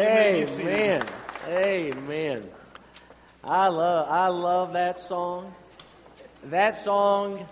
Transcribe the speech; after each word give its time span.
Amen. 0.00 1.06
Amen. 1.46 2.48
I 3.44 3.68
love 3.68 4.08
I 4.08 4.28
love 4.28 4.72
that 4.72 4.98
song. 4.98 5.54
That 6.44 6.82
song 6.82 7.46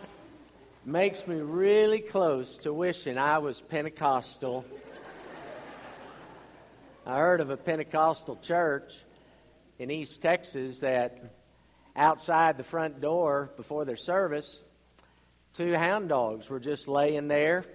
makes 0.87 1.26
me 1.26 1.37
really 1.37 2.00
close 2.00 2.56
to 2.58 2.72
wishing 2.72 3.19
I 3.19 3.37
was 3.37 3.61
Pentecostal. 3.61 4.64
I 7.04 7.19
heard 7.19 7.42
of 7.42 7.50
a 7.50 7.58
Pentecostal 7.58 8.37
church 8.37 8.94
in 9.78 9.90
East 9.90 10.22
Texas 10.22 10.78
that 10.78 11.22
outside 11.94 12.56
the 12.56 12.65
front 12.65 13.03
door 13.03 13.51
before 13.58 13.85
their 13.85 13.96
service, 13.96 14.65
two 15.53 15.74
hound 15.74 16.09
dogs 16.09 16.48
were 16.48 16.60
just 16.60 16.88
laying 16.88 17.28
there. 17.28 17.66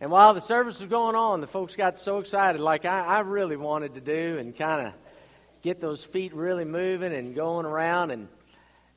And 0.00 0.10
while 0.10 0.34
the 0.34 0.40
service 0.40 0.80
was 0.80 0.90
going 0.90 1.16
on, 1.16 1.40
the 1.40 1.46
folks 1.46 1.74
got 1.74 1.96
so 1.96 2.18
excited, 2.18 2.60
like 2.60 2.84
I, 2.84 3.00
I 3.00 3.20
really 3.20 3.56
wanted 3.56 3.94
to 3.94 4.00
do, 4.02 4.36
and 4.38 4.54
kind 4.54 4.88
of 4.88 4.92
get 5.62 5.80
those 5.80 6.02
feet 6.02 6.34
really 6.34 6.66
moving 6.66 7.14
and 7.14 7.34
going 7.34 7.64
around. 7.64 8.10
And 8.10 8.28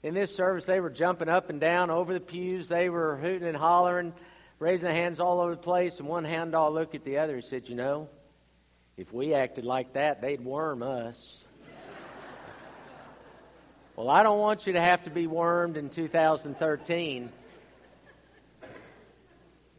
in 0.03 0.13
this 0.13 0.35
service, 0.35 0.65
they 0.65 0.81
were 0.81 0.89
jumping 0.89 1.29
up 1.29 1.49
and 1.49 1.59
down 1.59 1.89
over 1.89 2.13
the 2.13 2.19
pews. 2.19 2.67
They 2.67 2.89
were 2.89 3.15
hooting 3.15 3.47
and 3.47 3.55
hollering, 3.55 4.13
raising 4.59 4.85
their 4.85 4.93
hands 4.93 5.21
all 5.21 5.39
over 5.39 5.51
the 5.51 5.61
place. 5.61 5.99
And 5.99 6.07
one 6.07 6.25
hound 6.25 6.51
dog 6.51 6.73
looked 6.73 6.95
at 6.95 7.05
the 7.05 7.19
other 7.19 7.35
and 7.35 7.45
said, 7.45 7.69
You 7.69 7.75
know, 7.75 8.09
if 8.97 9.13
we 9.13 9.33
acted 9.33 9.63
like 9.63 9.93
that, 9.93 10.21
they'd 10.21 10.43
worm 10.43 10.83
us. 10.83 11.45
well, 13.95 14.09
I 14.09 14.21
don't 14.21 14.39
want 14.39 14.67
you 14.67 14.73
to 14.73 14.81
have 14.81 15.03
to 15.03 15.09
be 15.09 15.27
wormed 15.27 15.77
in 15.77 15.89
2013. 15.89 17.31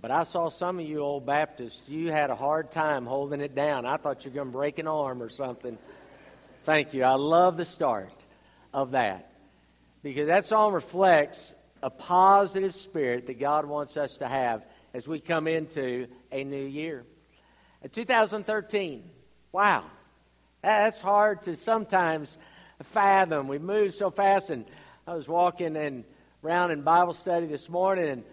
But 0.01 0.11
I 0.11 0.25
saw 0.25 0.49
some 0.49 0.79
of 0.79 0.87
you 0.87 1.01
old 1.01 1.27
Baptists, 1.27 1.89
you 1.89 2.11
had 2.11 2.31
a 2.31 2.35
hard 2.35 2.71
time 2.71 3.05
holding 3.05 3.41
it 3.41 3.55
down. 3.55 3.85
I 3.85 3.99
thought 3.99 4.25
you 4.25 4.31
were 4.31 4.37
going 4.37 4.49
to 4.49 4.53
break 4.53 4.79
an 4.79 4.87
arm 4.87 5.23
or 5.23 5.29
something. 5.29 5.77
Thank 6.65 6.95
you. 6.95 7.05
I 7.05 7.15
love 7.15 7.57
the 7.57 7.67
start 7.67 8.13
of 8.73 8.93
that 8.93 9.31
because 10.03 10.29
that 10.29 10.45
song 10.45 10.73
reflects 10.73 11.55
a 11.83 11.91
positive 11.91 12.75
spirit 12.75 13.27
that 13.27 13.39
God 13.39 13.67
wants 13.67 13.97
us 13.97 14.17
to 14.19 14.29
have 14.29 14.65
as 14.95 15.07
we 15.07 15.21
come 15.21 15.47
into 15.47 16.07
a 16.33 16.45
new 16.45 16.65
year. 16.65 17.05
In 17.83 17.91
2013, 17.91 19.03
wow, 19.53 19.85
that's 20.63 21.01
hard 21.01 21.43
to 21.45 21.57
sometimes 21.57 22.37
fathom. 22.83 23.49
We 23.49 23.59
move 23.59 23.95
so 23.95 24.11
fast, 24.11 24.51
and 24.51 24.65
I 25.07 25.15
was 25.15 25.29
walking 25.29 25.77
and 25.77 26.05
around 26.45 26.71
in 26.71 26.83
Bible 26.83 27.15
study 27.15 27.47
this 27.47 27.69
morning, 27.69 28.09
and 28.09 28.25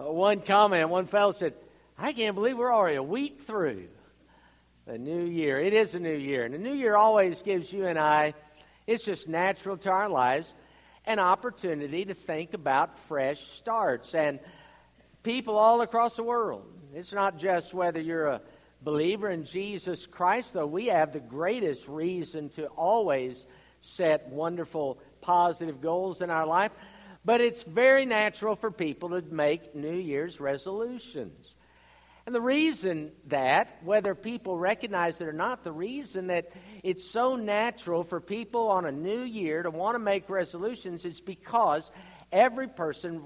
uh, 0.00 0.12
one 0.12 0.40
comment, 0.40 0.88
one 0.88 1.06
fellow 1.06 1.32
said, 1.32 1.54
I 1.98 2.12
can't 2.12 2.34
believe 2.34 2.56
we're 2.56 2.72
already 2.72 2.96
a 2.96 3.02
week 3.02 3.40
through 3.42 3.88
the 4.86 4.96
new 4.96 5.24
year. 5.24 5.60
It 5.60 5.74
is 5.74 5.94
a 5.94 5.98
new 5.98 6.14
year. 6.14 6.44
And 6.44 6.54
the 6.54 6.58
new 6.58 6.72
year 6.72 6.94
always 6.96 7.42
gives 7.42 7.72
you 7.72 7.86
and 7.86 7.98
I, 7.98 8.34
it's 8.86 9.04
just 9.04 9.28
natural 9.28 9.76
to 9.78 9.90
our 9.90 10.08
lives, 10.08 10.52
an 11.04 11.18
opportunity 11.18 12.04
to 12.04 12.14
think 12.14 12.54
about 12.54 12.98
fresh 13.00 13.40
starts. 13.58 14.14
And 14.14 14.38
people 15.22 15.56
all 15.56 15.80
across 15.80 16.16
the 16.16 16.22
world, 16.22 16.64
it's 16.94 17.12
not 17.12 17.38
just 17.38 17.74
whether 17.74 18.00
you're 18.00 18.26
a 18.26 18.40
believer 18.82 19.28
in 19.28 19.44
Jesus 19.44 20.06
Christ, 20.06 20.52
though 20.52 20.66
we 20.66 20.86
have 20.86 21.12
the 21.12 21.20
greatest 21.20 21.88
reason 21.88 22.48
to 22.50 22.66
always 22.68 23.44
set 23.80 24.28
wonderful, 24.28 24.98
positive 25.20 25.80
goals 25.80 26.22
in 26.22 26.30
our 26.30 26.46
life. 26.46 26.72
But 27.28 27.42
it's 27.42 27.62
very 27.62 28.06
natural 28.06 28.56
for 28.56 28.70
people 28.70 29.10
to 29.10 29.20
make 29.20 29.74
New 29.74 29.98
Year's 29.98 30.40
resolutions. 30.40 31.56
And 32.24 32.34
the 32.34 32.40
reason 32.40 33.12
that, 33.26 33.80
whether 33.84 34.14
people 34.14 34.56
recognize 34.56 35.20
it 35.20 35.28
or 35.28 35.34
not, 35.34 35.62
the 35.62 35.70
reason 35.70 36.28
that 36.28 36.50
it's 36.82 37.04
so 37.04 37.36
natural 37.36 38.02
for 38.02 38.18
people 38.18 38.68
on 38.68 38.86
a 38.86 38.90
new 38.90 39.20
year 39.20 39.62
to 39.62 39.70
want 39.70 39.94
to 39.94 39.98
make 39.98 40.30
resolutions 40.30 41.04
is 41.04 41.20
because 41.20 41.90
every 42.32 42.66
person, 42.66 43.22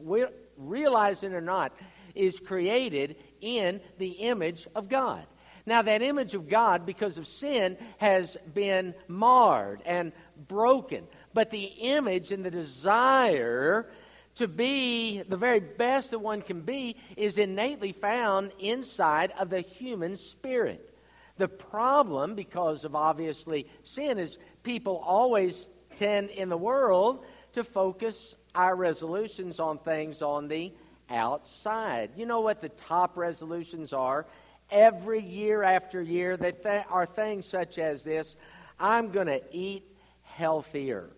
realizing 0.57 1.31
it 1.31 1.37
or 1.37 1.41
not, 1.41 1.73
is 2.17 2.41
created 2.41 3.15
in 3.41 3.81
the 3.99 4.11
image 4.11 4.67
of 4.75 4.89
God. 4.89 5.25
Now, 5.65 5.83
that 5.83 6.03
image 6.03 6.35
of 6.35 6.49
God, 6.49 6.85
because 6.85 7.19
of 7.19 7.29
sin, 7.29 7.77
has 7.99 8.37
been 8.53 8.97
marred 9.07 9.81
and 9.87 10.11
broken 10.49 11.07
but 11.35 11.51
the 11.51 11.65
image 11.65 12.33
and 12.33 12.45
the 12.45 12.51
desire 12.51 13.89
to 14.37 14.49
be 14.49 15.23
the 15.23 15.37
very 15.37 15.61
best 15.61 16.11
that 16.11 16.19
one 16.19 16.43
can 16.43 16.63
be 16.63 16.97
is 17.17 17.39
innately 17.39 17.93
found 17.93 18.53
inside 18.59 19.33
of 19.39 19.51
the 19.51 19.61
human 19.61 20.17
spirit. 20.17 20.89
The 21.37 21.49
problem, 21.49 22.35
because 22.35 22.85
of 22.85 22.95
obviously 22.95 23.67
sin, 23.83 24.19
is 24.19 24.39
people 24.63 25.03
always 25.05 25.71
tend 25.97 26.31
in 26.31 26.49
the 26.49 26.57
world 26.57 27.25
to 27.53 27.65
focus 27.65 28.35
our 28.55 28.75
resolutions 28.75 29.61
on 29.61 29.79
things 29.79 30.23
on 30.23 30.49
the 30.49 30.73
outside. 31.11 32.11
You 32.17 32.27
know 32.27 32.41
what 32.41 32.61
the 32.61 32.69
top 32.71 33.17
resolutions 33.17 33.93
are? 33.93 34.27
Every 34.71 35.23
year 35.23 35.63
after 35.63 36.01
year, 36.01 36.37
that 36.39 36.63
th- 36.63 36.85
are 36.89 37.05
things 37.05 37.47
such 37.47 37.79
as 37.79 38.03
this 38.03 38.35
I'm 38.81 39.11
going 39.11 39.27
to 39.27 39.43
eat 39.55 39.85
healthier 40.23 41.11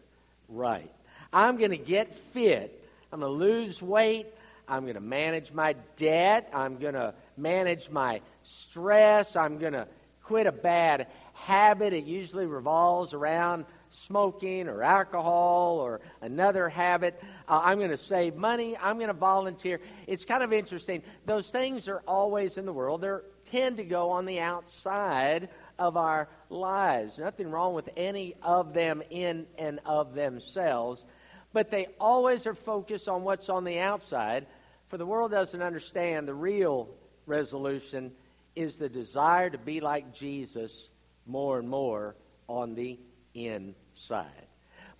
right. 0.55 0.91
I'm 1.33 1.57
going 1.57 1.73
to 1.73 1.77
get 1.77 2.15
fit. 2.15 2.85
I'm 3.13 3.21
going 3.21 3.33
to 3.33 3.39
lose 3.39 3.83
weight. 3.83 4.27
I'm 4.67 4.83
going 4.83 4.95
to 4.95 5.01
manage 5.01 5.53
my 5.53 5.75
debt. 5.97 6.51
I'm 6.55 6.79
going 6.79 6.95
to 6.95 7.15
manage 7.37 7.91
my 7.91 8.21
stress. 8.45 9.37
I'm 9.37 9.59
going 9.59 9.75
to 9.75 9.87
quit 10.23 10.47
a 10.47 10.53
bad 10.53 11.09
habit. 11.35 11.93
It 11.93 12.05
usually 12.05 12.47
revolves 12.47 13.13
around 13.13 13.67
smoking 13.91 14.69
or 14.69 14.83
alcohol 14.83 15.79
or 15.79 16.01
another 16.21 16.69
habit. 16.69 17.21
Uh, 17.49 17.61
I'm 17.63 17.79
going 17.79 17.91
to 17.91 17.97
save 17.97 18.37
money. 18.37 18.77
I'm 18.77 18.97
going 18.97 19.09
to 19.09 19.13
volunteer. 19.13 19.81
It's 20.07 20.25
kind 20.25 20.43
of 20.43 20.53
interesting. 20.53 21.03
Those 21.27 21.51
things 21.51 21.89
are 21.89 22.03
always 22.07 22.59
in 22.59 22.67
the 22.67 22.73
world. 22.73 23.03
They 23.03 23.13
tend 23.45 23.77
to 23.77 23.85
go 23.85 24.11
on 24.11 24.25
the 24.25 24.41
outside 24.41 25.49
of 25.79 25.97
our 25.97 26.29
lives. 26.51 27.19
Nothing 27.19 27.51
wrong 27.51 27.75
with 27.75 27.89
any 27.97 28.35
of 28.43 28.75
them 28.75 29.03
in 29.11 29.47
and 29.59 29.81
of 29.85 30.15
themselves, 30.15 31.05
but 31.53 31.71
they 31.71 31.89
always 32.01 32.47
are 32.47 32.55
focused 32.55 33.09
on 33.09 33.23
what's 33.23 33.49
on 33.49 33.65
the 33.65 33.79
outside. 33.79 34.47
For 34.89 34.99
the 34.99 35.07
world 35.07 35.31
doesn't 35.31 35.62
understand 35.62 36.29
the 36.29 36.35
real 36.35 36.89
resolution 37.27 38.12
is 38.55 38.79
the 38.79 38.89
desire 38.89 39.51
to 39.51 39.59
be 39.59 39.81
like 39.81 40.15
Jesus 40.15 40.89
more 41.27 41.59
and 41.59 41.69
more 41.69 42.15
on 42.49 42.75
the 42.75 42.99
inside. 43.35 44.47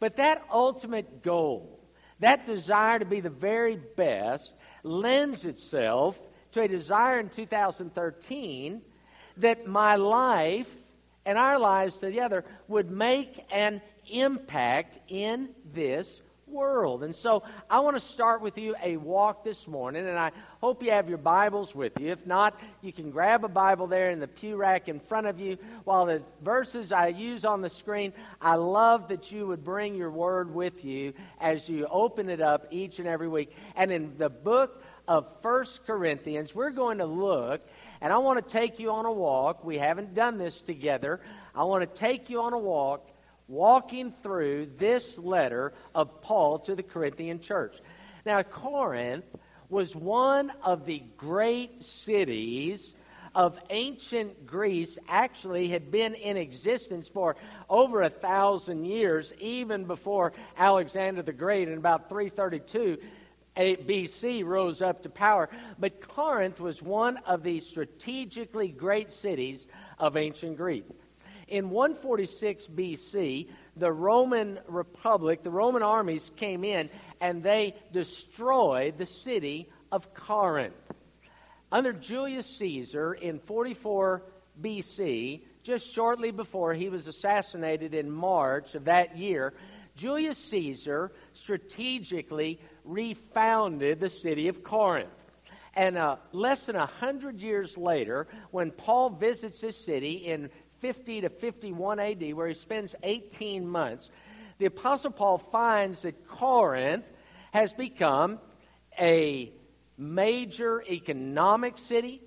But 0.01 0.17
that 0.17 0.45
ultimate 0.53 1.23
goal, 1.23 1.81
that 2.21 2.47
desire 2.47 2.99
to 2.99 3.05
be 3.05 3.21
the 3.21 3.31
very 3.31 3.77
best, 3.77 4.55
lends 4.83 5.45
itself 5.45 6.21
to 6.53 6.63
a 6.63 6.69
desire 6.69 7.19
in 7.21 7.29
2013 7.29 8.83
that 9.39 9.67
my 9.67 9.97
life 9.97 10.71
and 11.27 11.39
our 11.39 11.59
lives 11.59 11.99
together 11.99 12.45
would 12.69 12.91
make 12.91 13.45
an 13.51 13.81
impact 14.11 14.99
in 15.09 15.49
this 15.73 16.21
world. 16.47 17.03
And 17.03 17.15
so 17.15 17.43
I 17.69 17.81
want 17.81 17.97
to 17.97 18.01
start 18.01 18.41
with 18.41 18.59
you 18.59 18.75
a 18.83 18.97
walk 18.97 19.45
this 19.45 19.67
morning, 19.67 20.07
and 20.07 20.19
I 20.19 20.31
hope 20.61 20.83
you 20.83 20.91
have 20.91 21.09
your 21.09 21.19
Bibles 21.19 21.75
with 21.75 21.99
you. 21.99 22.13
If 22.13 22.27
not, 22.27 22.59
you 22.81 22.93
can 22.93 23.11
grab 23.11 23.45
a 23.45 23.49
Bible 23.49 23.87
there 23.87 24.11
in 24.11 24.21
the 24.21 24.29
pew 24.29 24.57
rack 24.57 24.89
in 24.89 25.01
front 25.01 25.27
of 25.27 25.41
you. 25.41 25.59
While 25.85 26.07
the 26.07 26.23
verses 26.43 26.93
I 26.93 27.09
use 27.09 27.45
on 27.45 27.61
the 27.61 27.71
screen, 27.71 28.13
I 28.41 28.55
love 28.55 29.09
that 29.09 29.33
you 29.33 29.47
would 29.47 29.65
bring 29.65 29.95
your 29.95 30.11
word 30.11 30.55
with 30.55 30.85
you 30.85 31.15
as 31.41 31.69
you 31.69 31.87
open 31.91 32.29
it 32.29 32.41
up 32.41 32.67
each 32.71 32.99
and 32.99 33.09
every 33.09 33.29
week. 33.29 33.53
And 33.75 33.91
in 33.91 34.17
the 34.19 34.31
book 34.31 34.83
of 35.09 35.27
First 35.43 35.85
Corinthians, 35.87 36.55
we're 36.55 36.71
going 36.71 36.99
to 36.99 37.07
look 37.07 37.63
and 38.05 38.13
I 38.13 38.19
want 38.19 38.47
to 38.47 38.53
take 38.53 38.79
you 38.79 38.91
on 38.91 39.07
a 39.07 39.11
walk. 39.11 39.65
We 39.65 39.79
haven't 39.79 40.13
done 40.13 40.37
this 40.37 40.61
together. 40.61 41.23
I 41.55 41.65
want 41.65 41.81
to 41.91 41.99
take 41.99 42.29
you 42.29 42.43
on 42.43 42.53
a 42.53 42.59
walk, 42.59 43.09
walking 43.49 44.13
through 44.23 44.73
this 44.77 45.17
letter 45.17 45.73
of 45.95 46.21
Paul 46.21 46.59
to 46.61 46.75
the 46.75 46.83
Corinthian 46.83 47.41
church. 47.41 47.75
Now, 48.27 48.43
Corinth 48.43 49.25
was 49.71 49.97
one 49.97 50.53
of 50.63 50.85
the 50.85 51.03
great 51.17 51.83
cities 51.83 52.95
of 53.35 53.59
ancient 53.71 54.47
Greece 54.47 54.99
actually 55.09 55.69
had 55.69 55.91
been 55.91 56.13
in 56.13 56.37
existence 56.37 57.09
for 57.09 57.37
over 57.71 58.03
a 58.03 58.11
thousand 58.11 58.85
years, 58.85 59.33
even 59.41 59.87
before 59.87 60.35
Alexander 60.59 61.23
the 61.23 61.33
Great 61.33 61.69
in 61.69 61.79
about 61.79 62.11
332 62.11 62.99
BC 63.57 64.45
rose 64.45 64.83
up 64.83 65.03
to 65.03 65.09
power. 65.09 65.49
But 65.79 66.07
Corinth 66.07 66.61
was 66.61 66.83
one 66.83 67.19
of 67.27 67.43
the 67.43 67.61
strategically 67.61 68.69
great 68.69 69.11
cities 69.11 69.67
of 69.99 70.17
ancient 70.17 70.57
Greece. 70.57 70.85
In 71.47 71.71
146 71.71 72.69
BC, 72.69 73.49
the 73.77 73.93
Roman 73.93 74.59
Republic, 74.67 75.43
the 75.43 75.51
Roman 75.51 75.83
armies 75.83 76.31
came 76.37 76.65
in 76.65 76.89
and 77.21 77.43
they 77.43 77.75
destroyed 77.93 78.99
the 78.99 79.07
city 79.07 79.69
of 79.93 80.15
Corinth. 80.15 80.75
Under 81.71 81.93
Julius 81.93 82.47
Caesar 82.59 83.15
in 83.15 83.41
44 83.41 84.23
BC, 84.63 85.43
just 85.63 85.93
shortly 85.93 86.31
before 86.31 86.73
he 86.73 86.89
was 86.89 87.07
assassinated 87.07 87.95
in 87.95 88.11
March 88.11 88.75
of 88.75 88.85
that 88.85 89.19
year, 89.19 89.55
Julius 89.97 90.39
Caesar 90.39 91.13
strategically 91.33 92.61
refounded 92.85 94.01
the 94.01 94.09
city 94.09 94.49
of 94.49 94.63
Corinth. 94.63 95.09
And 95.75 95.97
uh, 95.97 96.17
less 96.33 96.67
than 96.67 96.77
a 96.77 96.87
hundred 96.87 97.41
years 97.41 97.77
later, 97.77 98.29
when 98.51 98.71
Paul 98.71 99.11
visits 99.11 99.61
this 99.61 99.77
city 99.77 100.13
in 100.13 100.51
50 100.79 101.23
to 101.23 101.29
51 101.29 101.99
AD, 101.99 102.35
where 102.35 102.49
he 102.49 102.55
spends 102.55 102.95
18 103.03 103.67
months, 103.67 104.11
the 104.59 104.67
Apostle 104.67 105.11
Paul 105.11 105.39
finds 105.39 106.03
that 106.03 106.29
Corinth 106.29 107.05
has 107.53 107.73
become 107.73 108.39
a 108.99 109.53
major 109.99 110.83
economic 110.89 111.79
city, 111.79 112.23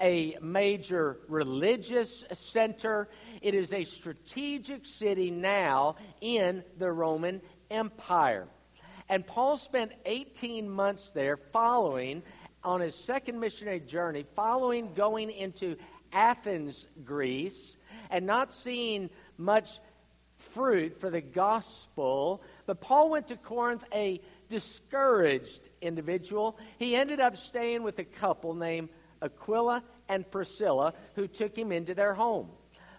a 0.00 0.38
major 0.40 1.18
religious 1.28 2.24
center. 2.32 3.08
It 3.42 3.54
is 3.54 3.72
a 3.72 3.84
strategic 3.84 4.86
city 4.86 5.30
now 5.30 5.96
in 6.22 6.64
the 6.78 6.90
Roman 6.90 7.42
Empire. 7.70 8.46
And 9.10 9.26
Paul 9.26 9.56
spent 9.56 9.90
18 10.06 10.70
months 10.70 11.10
there 11.10 11.36
following 11.36 12.22
on 12.62 12.80
his 12.80 12.94
second 12.94 13.40
missionary 13.40 13.80
journey, 13.80 14.24
following 14.36 14.94
going 14.94 15.32
into 15.32 15.74
Athens, 16.12 16.86
Greece, 17.04 17.76
and 18.08 18.24
not 18.24 18.52
seeing 18.52 19.10
much 19.36 19.80
fruit 20.36 21.00
for 21.00 21.10
the 21.10 21.20
gospel. 21.20 22.40
But 22.66 22.80
Paul 22.80 23.10
went 23.10 23.26
to 23.28 23.36
Corinth 23.36 23.82
a 23.92 24.20
discouraged 24.48 25.68
individual. 25.82 26.56
He 26.78 26.94
ended 26.94 27.18
up 27.18 27.36
staying 27.36 27.82
with 27.82 27.98
a 27.98 28.04
couple 28.04 28.54
named 28.54 28.90
Aquila 29.20 29.82
and 30.08 30.30
Priscilla 30.30 30.94
who 31.16 31.26
took 31.26 31.58
him 31.58 31.72
into 31.72 31.94
their 31.94 32.14
home. 32.14 32.48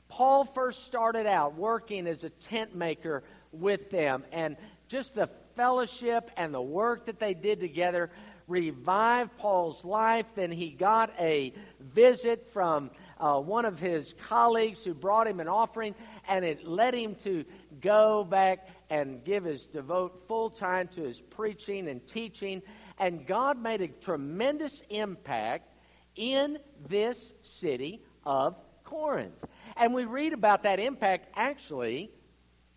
Paul 0.10 0.44
first 0.44 0.84
started 0.84 1.26
out 1.26 1.56
working 1.56 2.06
as 2.06 2.26
a 2.26 2.30
tent 2.30 2.76
maker 2.76 3.24
with 3.54 3.90
them, 3.92 4.26
and 4.34 4.58
just 4.90 5.16
the 5.16 5.30
fellowship 5.56 6.32
and 6.38 6.54
the 6.54 6.62
work 6.62 7.06
that 7.06 7.20
they 7.20 7.34
did 7.34 7.60
together 7.60 8.10
revived 8.48 9.38
Paul's 9.38 9.84
life. 9.86 10.26
Then 10.36 10.52
he 10.52 10.70
got 10.70 11.12
a 11.20 11.54
visit 11.80 12.50
from 12.52 12.92
uh, 13.20 13.40
one 13.40 13.66
of 13.66 13.80
his 13.80 14.14
colleagues 14.22 14.84
who 14.84 14.94
brought 14.94 15.28
him 15.28 15.40
an 15.40 15.48
offering, 15.48 15.96
and 16.28 16.44
it 16.44 16.68
led 16.68 16.94
him 16.94 17.16
to 17.16 17.46
go 17.80 18.24
back 18.24 18.68
and 18.90 19.24
give 19.24 19.46
his 19.46 19.66
devote 19.66 20.28
full 20.28 20.50
time 20.50 20.88
to 20.90 21.04
his 21.04 21.20
preaching 21.20 21.88
and 21.88 22.06
teaching. 22.08 22.62
And 23.00 23.26
God 23.26 23.62
made 23.62 23.82
a 23.82 23.88
tremendous 23.88 24.82
impact 24.90 25.72
in 26.16 26.60
this 26.88 27.32
city 27.42 28.02
of 28.26 28.56
Corinth. 28.84 29.46
And 29.78 29.94
we 29.94 30.06
read 30.06 30.34
about 30.34 30.64
that 30.64 30.80
impact 30.80 31.30
actually 31.36 32.12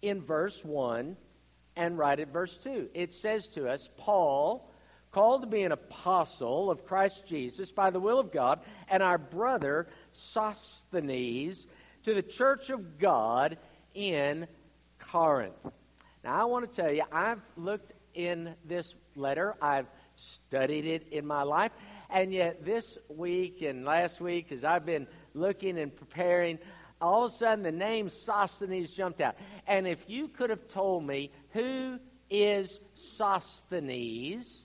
in 0.02 0.22
verse 0.22 0.62
1 0.62 1.16
and 1.76 1.98
right 1.98 2.18
at 2.18 2.32
verse 2.32 2.56
2. 2.62 2.90
It 2.94 3.12
says 3.12 3.48
to 3.48 3.68
us, 3.68 3.88
Paul, 3.96 4.70
called 5.12 5.42
to 5.42 5.48
be 5.48 5.62
an 5.62 5.72
apostle 5.72 6.70
of 6.70 6.84
Christ 6.84 7.26
Jesus 7.26 7.70
by 7.70 7.90
the 7.90 8.00
will 8.00 8.18
of 8.18 8.32
God, 8.32 8.60
and 8.88 9.02
our 9.02 9.18
brother 9.18 9.86
Sosthenes 10.12 11.66
to 12.02 12.14
the 12.14 12.22
church 12.22 12.70
of 12.70 12.98
God 12.98 13.58
in 13.94 14.46
Corinth. 14.98 15.54
Now, 16.24 16.40
I 16.40 16.44
want 16.44 16.70
to 16.70 16.82
tell 16.82 16.92
you, 16.92 17.04
I've 17.12 17.40
looked 17.56 17.92
in 18.14 18.54
this 18.64 18.94
letter, 19.14 19.54
I've 19.62 19.86
studied 20.16 20.86
it 20.86 21.06
in 21.12 21.26
my 21.26 21.42
life, 21.42 21.72
and 22.10 22.32
yet 22.32 22.64
this 22.64 22.98
week 23.08 23.62
and 23.62 23.84
last 23.84 24.20
week, 24.20 24.52
as 24.52 24.64
I've 24.64 24.86
been 24.86 25.06
looking 25.34 25.78
and 25.78 25.94
preparing, 25.94 26.58
all 27.00 27.24
of 27.24 27.32
a 27.32 27.34
sudden 27.34 27.62
the 27.62 27.72
name 27.72 28.08
Sosthenes 28.08 28.90
jumped 28.90 29.20
out. 29.20 29.36
And 29.66 29.86
if 29.86 30.08
you 30.08 30.28
could 30.28 30.50
have 30.50 30.66
told 30.68 31.06
me 31.06 31.30
who 31.54 31.98
is 32.28 32.80
Sosthenes, 32.94 34.64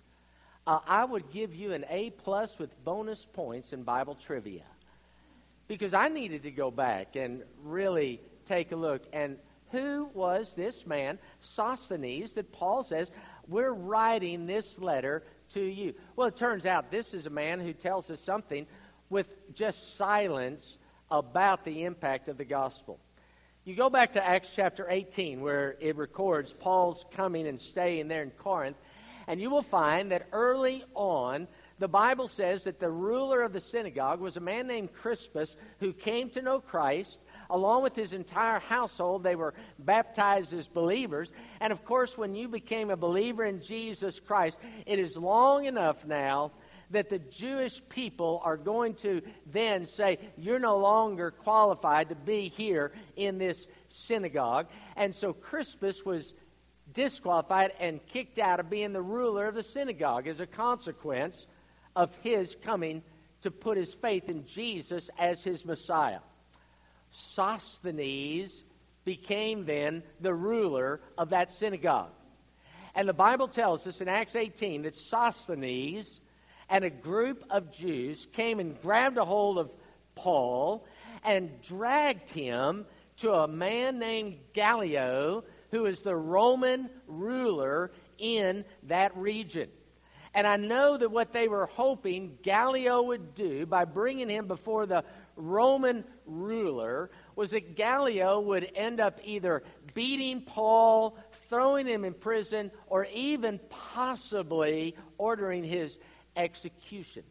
uh, 0.68 0.80
I 0.86 1.06
would 1.06 1.32
give 1.32 1.56
you 1.56 1.74
an 1.74 1.86
A 1.90 2.10
plus 2.10 2.60
with 2.60 2.70
bonus 2.84 3.26
points 3.26 3.72
in 3.74 3.84
Bible 3.84 4.16
trivia. 4.16 4.64
Because 5.68 5.94
I 5.94 6.10
needed 6.10 6.42
to 6.42 6.52
go 6.52 6.72
back 6.72 7.16
and 7.16 7.44
really 7.64 8.20
take 8.46 8.72
a 8.72 8.76
look. 8.76 9.04
And 9.14 9.38
who 9.72 10.10
was 10.16 10.56
this 10.56 10.88
man, 10.88 11.20
Sosthenes, 11.42 12.34
that 12.34 12.52
Paul 12.52 12.84
says, 12.84 13.12
we're 13.48 13.72
writing 13.72 14.48
this 14.48 14.80
letter 14.80 15.24
to 15.54 15.62
you? 15.62 15.94
Well, 16.16 16.28
it 16.28 16.36
turns 16.36 16.66
out 16.66 16.90
this 16.90 17.14
is 17.14 17.28
a 17.28 17.32
man 17.32 17.60
who 17.60 17.74
tells 17.74 18.10
us 18.10 18.20
something 18.20 18.66
with 19.12 19.36
just 19.54 19.96
silence 19.96 20.78
about 21.12 21.66
the 21.66 21.84
impact 21.84 22.30
of 22.30 22.38
the 22.38 22.46
gospel. 22.46 23.00
You 23.70 23.76
go 23.76 23.92
back 23.92 24.14
to 24.14 24.28
Acts 24.28 24.52
chapter 24.56 24.88
18, 24.90 25.42
where 25.42 25.76
it 25.80 25.96
records 25.96 26.54
Paul's 26.54 27.06
coming 27.12 27.46
and 27.46 27.60
staying 27.60 28.08
there 28.08 28.24
in 28.24 28.32
Corinth, 28.32 28.78
and 29.28 29.40
you 29.40 29.52
will 29.52 29.62
find 29.62 30.12
that 30.12 30.26
early 30.32 30.84
on, 30.96 31.48
the 31.78 31.88
Bible 31.88 32.28
says 32.28 32.64
that 32.64 32.80
the 32.80 32.90
ruler 32.90 33.44
of 33.44 33.54
the 33.54 33.60
synagogue 33.60 34.22
was 34.22 34.38
a 34.38 34.40
man 34.40 34.66
named 34.66 34.92
Crispus 34.92 35.56
who 35.82 35.94
came 35.94 36.32
to 36.32 36.42
know 36.42 36.60
Christ. 36.60 37.20
Along 37.52 37.84
with 37.84 37.96
his 37.96 38.14
entire 38.14 38.58
household, 38.58 39.22
they 39.22 39.36
were 39.36 39.54
baptized 39.78 40.52
as 40.52 40.68
believers. 40.68 41.32
And 41.62 41.72
of 41.72 41.86
course, 41.86 42.18
when 42.18 42.34
you 42.34 42.48
became 42.48 42.90
a 42.90 42.98
believer 42.98 43.46
in 43.46 43.62
Jesus 43.62 44.20
Christ, 44.20 44.58
it 44.88 44.98
is 44.98 45.16
long 45.16 45.66
enough 45.66 46.08
now 46.08 46.54
that 46.92 47.10
the 47.10 47.20
Jewish 47.20 47.82
people 47.90 48.42
are 48.44 48.58
going 48.58 48.96
to 48.96 49.22
then 49.46 49.86
say, 49.86 50.20
You're 50.38 50.60
no 50.60 50.78
longer 50.78 51.32
qualified 51.32 52.10
to 52.10 52.16
be 52.16 52.50
here 52.50 52.92
in 53.16 53.38
this 53.38 53.68
synagogue. 53.88 54.68
And 54.96 55.14
so 55.14 55.34
Crispus 55.34 56.04
was 56.06 56.34
disqualified 56.94 57.74
and 57.80 58.06
kicked 58.08 58.40
out 58.40 58.60
of 58.60 58.70
being 58.70 58.94
the 58.94 59.02
ruler 59.02 59.48
of 59.48 59.56
the 59.56 59.64
synagogue 59.64 60.28
as 60.28 60.40
a 60.40 60.48
consequence 60.48 61.46
of 61.96 62.16
his 62.18 62.56
coming 62.64 63.04
to 63.42 63.52
put 63.52 63.78
his 63.78 63.94
faith 63.94 64.30
in 64.30 64.46
Jesus 64.46 65.10
as 65.18 65.44
his 65.44 65.66
Messiah. 65.66 66.20
Sosthenes 67.12 68.64
became 69.06 69.66
then 69.66 70.04
the 70.20 70.34
ruler 70.34 71.02
of 71.18 71.30
that 71.30 71.52
synagogue. 71.52 72.12
And 72.96 73.08
the 73.08 73.14
Bible 73.14 73.48
tells 73.48 73.88
us 73.88 74.02
in 74.02 74.08
Acts 74.08 74.36
18 74.36 74.84
that 74.84 74.96
Sosthenes 74.96 76.20
and 76.70 76.84
a 76.84 76.90
group 76.90 77.44
of 77.50 77.72
Jews 77.72 78.28
came 78.34 78.60
and 78.60 78.80
grabbed 78.82 79.18
a 79.18 79.26
hold 79.26 79.58
of 79.58 79.72
Paul 80.16 80.86
and 81.24 81.62
dragged 81.62 82.30
him 82.30 82.86
to 83.18 83.34
a 83.34 83.48
man 83.48 84.00
named 84.00 84.38
Gallio, 84.54 85.44
who 85.72 85.86
is 85.86 86.02
the 86.02 86.16
Roman 86.16 86.90
ruler 87.08 87.92
in 88.18 88.64
that 88.84 89.16
region. 89.18 89.70
And 90.34 90.46
I 90.46 90.58
know 90.58 90.96
that 90.96 91.10
what 91.10 91.34
they 91.34 91.48
were 91.48 91.66
hoping 91.66 92.38
Gallio 92.44 93.02
would 93.02 93.34
do 93.34 93.66
by 93.66 93.86
bringing 93.86 94.30
him 94.30 94.48
before 94.48 94.86
the 94.86 95.04
Roman 95.36 96.04
ruler 96.26 97.10
was 97.36 97.52
that 97.52 97.76
Gallio 97.76 98.40
would 98.40 98.72
end 98.76 99.00
up 99.00 99.20
either 99.24 99.64
beating 99.94 100.42
Paul, 100.42 101.18
throwing 101.50 101.88
him 101.88 102.06
in 102.06 102.14
prison, 102.14 102.72
or 102.88 103.06
even 103.06 103.60
possibly 103.70 104.96
ordering 105.18 105.64
his 105.64 105.98
execution. 106.40 107.24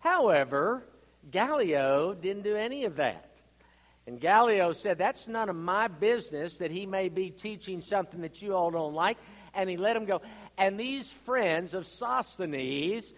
However, 0.00 0.82
Gallio 1.30 2.14
didn't 2.14 2.42
do 2.42 2.56
any 2.56 2.84
of 2.84 2.96
that. 2.96 3.36
And 4.06 4.20
Gallio 4.20 4.72
said, 4.72 4.98
That's 4.98 5.28
none 5.28 5.48
of 5.48 5.56
my 5.56 5.88
business 5.88 6.58
that 6.58 6.70
he 6.70 6.86
may 6.86 7.08
be 7.08 7.30
teaching 7.30 7.80
something 7.80 8.20
that 8.22 8.40
you 8.40 8.54
all 8.54 8.70
don't 8.70 8.94
like. 8.94 9.18
And 9.54 9.68
he 9.68 9.76
let 9.76 9.96
him 9.96 10.04
go. 10.04 10.22
And 10.58 10.78
these 10.78 11.10
friends 11.10 11.74
of 11.74 11.86
Sosthenes, 11.86 13.12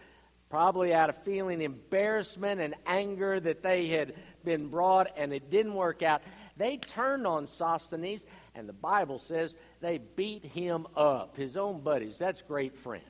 probably 0.48 0.94
out 0.94 1.10
of 1.10 1.22
feeling 1.24 1.60
embarrassment 1.60 2.60
and 2.60 2.74
anger 2.86 3.38
that 3.38 3.62
they 3.62 3.88
had 3.88 4.14
been 4.44 4.68
brought 4.68 5.08
and 5.16 5.32
it 5.32 5.50
didn't 5.50 5.74
work 5.74 6.02
out, 6.02 6.22
they 6.56 6.78
turned 6.78 7.26
on 7.26 7.46
Sosthenes. 7.46 8.24
And 8.54 8.68
the 8.68 8.72
Bible 8.72 9.18
says 9.18 9.54
they 9.80 9.98
beat 9.98 10.44
him 10.44 10.86
up, 10.96 11.36
his 11.36 11.56
own 11.56 11.80
buddies. 11.80 12.18
That's 12.18 12.40
great 12.40 12.74
friends. 12.76 13.04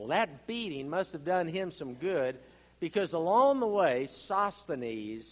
Well, 0.00 0.08
that 0.08 0.46
beating 0.46 0.88
must 0.88 1.12
have 1.12 1.26
done 1.26 1.46
him 1.46 1.70
some 1.70 1.92
good 1.92 2.38
because 2.80 3.12
along 3.12 3.60
the 3.60 3.66
way, 3.66 4.06
Sosthenes 4.06 5.26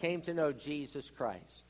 came 0.00 0.20
to 0.22 0.34
know 0.34 0.50
Jesus 0.50 1.08
Christ. 1.16 1.62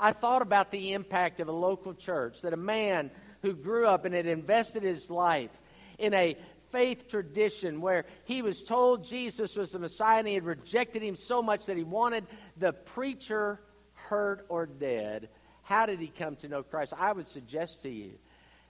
I 0.00 0.12
thought 0.12 0.40
about 0.40 0.70
the 0.70 0.94
impact 0.94 1.38
of 1.40 1.48
a 1.48 1.52
local 1.52 1.92
church 1.92 2.40
that 2.40 2.54
a 2.54 2.56
man 2.56 3.10
who 3.42 3.52
grew 3.52 3.86
up 3.86 4.06
and 4.06 4.14
had 4.14 4.24
invested 4.24 4.84
his 4.84 5.10
life 5.10 5.50
in 5.98 6.14
a 6.14 6.34
faith 6.70 7.08
tradition 7.08 7.82
where 7.82 8.06
he 8.24 8.40
was 8.40 8.62
told 8.62 9.04
Jesus 9.04 9.54
was 9.54 9.72
the 9.72 9.78
Messiah 9.78 10.20
and 10.20 10.28
he 10.28 10.32
had 10.32 10.46
rejected 10.46 11.02
him 11.02 11.14
so 11.14 11.42
much 11.42 11.66
that 11.66 11.76
he 11.76 11.84
wanted 11.84 12.24
the 12.56 12.72
preacher 12.72 13.60
hurt 13.92 14.46
or 14.48 14.64
dead. 14.64 15.28
How 15.60 15.84
did 15.84 16.00
he 16.00 16.08
come 16.08 16.36
to 16.36 16.48
know 16.48 16.62
Christ? 16.62 16.94
I 16.96 17.12
would 17.12 17.26
suggest 17.26 17.82
to 17.82 17.90
you 17.90 18.12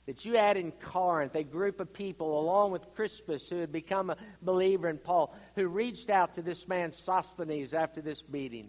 that 0.07 0.25
you 0.25 0.35
had 0.35 0.57
in 0.57 0.73
Corinth 0.73 1.37
a 1.37 1.45
group 1.45 1.79
of 1.79 1.93
people, 1.93 2.41
along 2.41 2.73
with 2.73 2.93
Crispus, 2.95 3.49
who 3.49 3.59
had 3.59 3.71
become 3.71 4.11
a 4.11 4.17
believer 4.43 4.89
in 4.89 4.99
Paul, 4.99 5.35
who 5.55 5.69
reached 5.69 6.11
out 6.11 6.35
to 6.35 6.43
this 6.43 6.67
man 6.67 6.91
Sosthenes 6.91 7.73
after 7.73 8.01
this 8.01 8.25
meeting. 8.29 8.69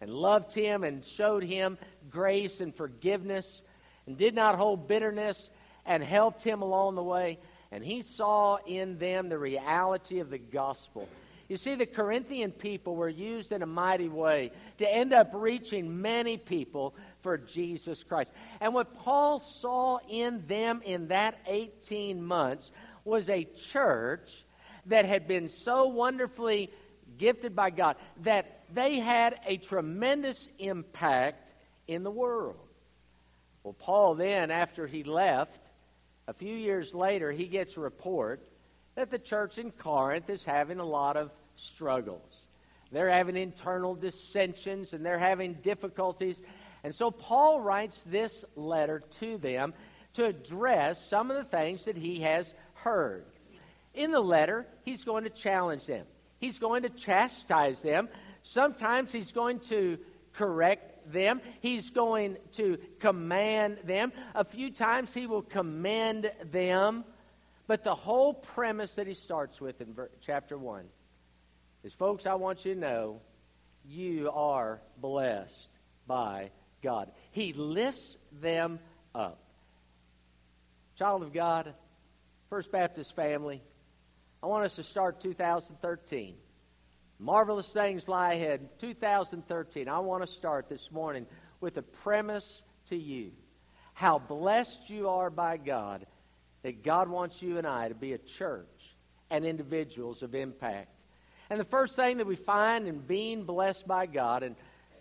and 0.00 0.10
loved 0.10 0.52
him 0.52 0.84
and 0.84 1.04
showed 1.04 1.42
him 1.42 1.78
grace 2.08 2.60
and 2.60 2.74
forgiveness 2.74 3.62
and 4.06 4.16
did 4.16 4.34
not 4.34 4.56
hold 4.56 4.88
bitterness 4.88 5.50
and 5.86 6.02
helped 6.02 6.42
him 6.42 6.62
along 6.62 6.94
the 6.94 7.02
way. 7.02 7.38
And 7.70 7.84
he 7.84 8.02
saw 8.02 8.56
in 8.66 8.98
them 8.98 9.28
the 9.28 9.38
reality 9.38 10.18
of 10.20 10.30
the 10.30 10.38
gospel. 10.38 11.08
You 11.48 11.56
see, 11.56 11.74
the 11.74 11.86
Corinthian 11.86 12.52
people 12.52 12.94
were 12.94 13.08
used 13.08 13.52
in 13.52 13.62
a 13.62 13.66
mighty 13.66 14.08
way 14.08 14.52
to 14.78 14.88
end 14.88 15.12
up 15.12 15.30
reaching 15.34 16.00
many 16.00 16.36
people 16.36 16.94
for 17.22 17.38
Jesus 17.38 18.02
Christ. 18.02 18.30
And 18.60 18.74
what 18.74 18.98
Paul 18.98 19.38
saw 19.38 19.98
in 20.08 20.44
them 20.46 20.82
in 20.84 21.08
that 21.08 21.38
18 21.46 22.22
months 22.22 22.70
was 23.04 23.28
a 23.28 23.48
church 23.72 24.30
that 24.86 25.04
had 25.04 25.28
been 25.28 25.48
so 25.48 25.86
wonderfully 25.86 26.70
gifted 27.18 27.54
by 27.54 27.70
God 27.70 27.96
that 28.22 28.64
they 28.72 28.98
had 28.98 29.38
a 29.46 29.56
tremendous 29.56 30.48
impact 30.58 31.52
in 31.86 32.02
the 32.02 32.10
world. 32.10 32.56
Well, 33.62 33.74
Paul 33.74 34.14
then, 34.14 34.50
after 34.50 34.86
he 34.86 35.04
left, 35.04 35.58
a 36.26 36.32
few 36.32 36.54
years 36.54 36.94
later, 36.94 37.32
he 37.32 37.46
gets 37.46 37.76
a 37.76 37.80
report 37.80 38.40
that 38.94 39.10
the 39.10 39.18
church 39.18 39.58
in 39.58 39.70
Corinth 39.70 40.30
is 40.30 40.44
having 40.44 40.78
a 40.78 40.84
lot 40.84 41.16
of 41.16 41.30
struggles. 41.56 42.46
They're 42.92 43.10
having 43.10 43.36
internal 43.36 43.94
dissensions 43.94 44.92
and 44.92 45.04
they're 45.04 45.18
having 45.18 45.54
difficulties. 45.54 46.40
And 46.82 46.94
so 46.94 47.10
Paul 47.10 47.60
writes 47.60 48.00
this 48.06 48.44
letter 48.56 49.02
to 49.20 49.38
them 49.38 49.74
to 50.14 50.24
address 50.26 51.08
some 51.08 51.30
of 51.30 51.36
the 51.36 51.44
things 51.44 51.84
that 51.84 51.96
he 51.96 52.20
has 52.20 52.52
heard. 52.74 53.24
In 53.94 54.12
the 54.12 54.20
letter, 54.20 54.66
he's 54.84 55.04
going 55.04 55.24
to 55.24 55.30
challenge 55.30 55.86
them, 55.86 56.06
he's 56.38 56.58
going 56.58 56.82
to 56.82 56.90
chastise 56.90 57.82
them. 57.82 58.08
Sometimes 58.42 59.12
he's 59.12 59.32
going 59.32 59.60
to 59.60 59.98
correct 60.32 61.12
them, 61.12 61.40
he's 61.60 61.90
going 61.90 62.38
to 62.52 62.78
command 62.98 63.78
them. 63.84 64.12
A 64.34 64.44
few 64.44 64.70
times 64.70 65.12
he 65.12 65.26
will 65.26 65.42
commend 65.42 66.30
them. 66.50 67.04
But 67.66 67.84
the 67.84 67.94
whole 67.94 68.34
premise 68.34 68.94
that 68.94 69.06
he 69.06 69.14
starts 69.14 69.60
with 69.60 69.80
in 69.80 69.94
chapter 70.20 70.58
1 70.58 70.84
is, 71.84 71.92
folks, 71.92 72.26
I 72.26 72.34
want 72.34 72.64
you 72.64 72.74
to 72.74 72.80
know 72.80 73.20
you 73.84 74.30
are 74.32 74.80
blessed 75.00 75.68
by 76.06 76.50
God. 76.82 77.10
He 77.32 77.52
lifts 77.52 78.16
them 78.40 78.78
up. 79.14 79.38
Child 80.98 81.22
of 81.22 81.32
God, 81.32 81.72
First 82.48 82.70
Baptist 82.72 83.14
family, 83.14 83.62
I 84.42 84.46
want 84.46 84.64
us 84.64 84.76
to 84.76 84.82
start 84.82 85.20
2013. 85.20 86.34
Marvelous 87.18 87.68
things 87.68 88.08
lie 88.08 88.34
ahead. 88.34 88.68
2013, 88.80 89.88
I 89.88 89.98
want 89.98 90.26
to 90.26 90.26
start 90.26 90.68
this 90.68 90.90
morning 90.90 91.26
with 91.60 91.76
a 91.76 91.82
premise 91.82 92.62
to 92.88 92.96
you. 92.96 93.32
How 93.92 94.18
blessed 94.18 94.88
you 94.88 95.08
are 95.08 95.28
by 95.28 95.58
God 95.58 96.06
that 96.62 96.82
God 96.82 97.08
wants 97.08 97.42
you 97.42 97.58
and 97.58 97.66
I 97.66 97.88
to 97.88 97.94
be 97.94 98.12
a 98.12 98.18
church 98.18 98.66
and 99.30 99.44
individuals 99.44 100.22
of 100.22 100.34
impact. 100.34 101.04
And 101.48 101.58
the 101.58 101.64
first 101.64 101.96
thing 101.96 102.18
that 102.18 102.26
we 102.26 102.36
find 102.36 102.86
in 102.86 102.98
being 102.98 103.44
blessed 103.44 103.86
by 103.86 104.06
God, 104.06 104.42
and 104.42 104.56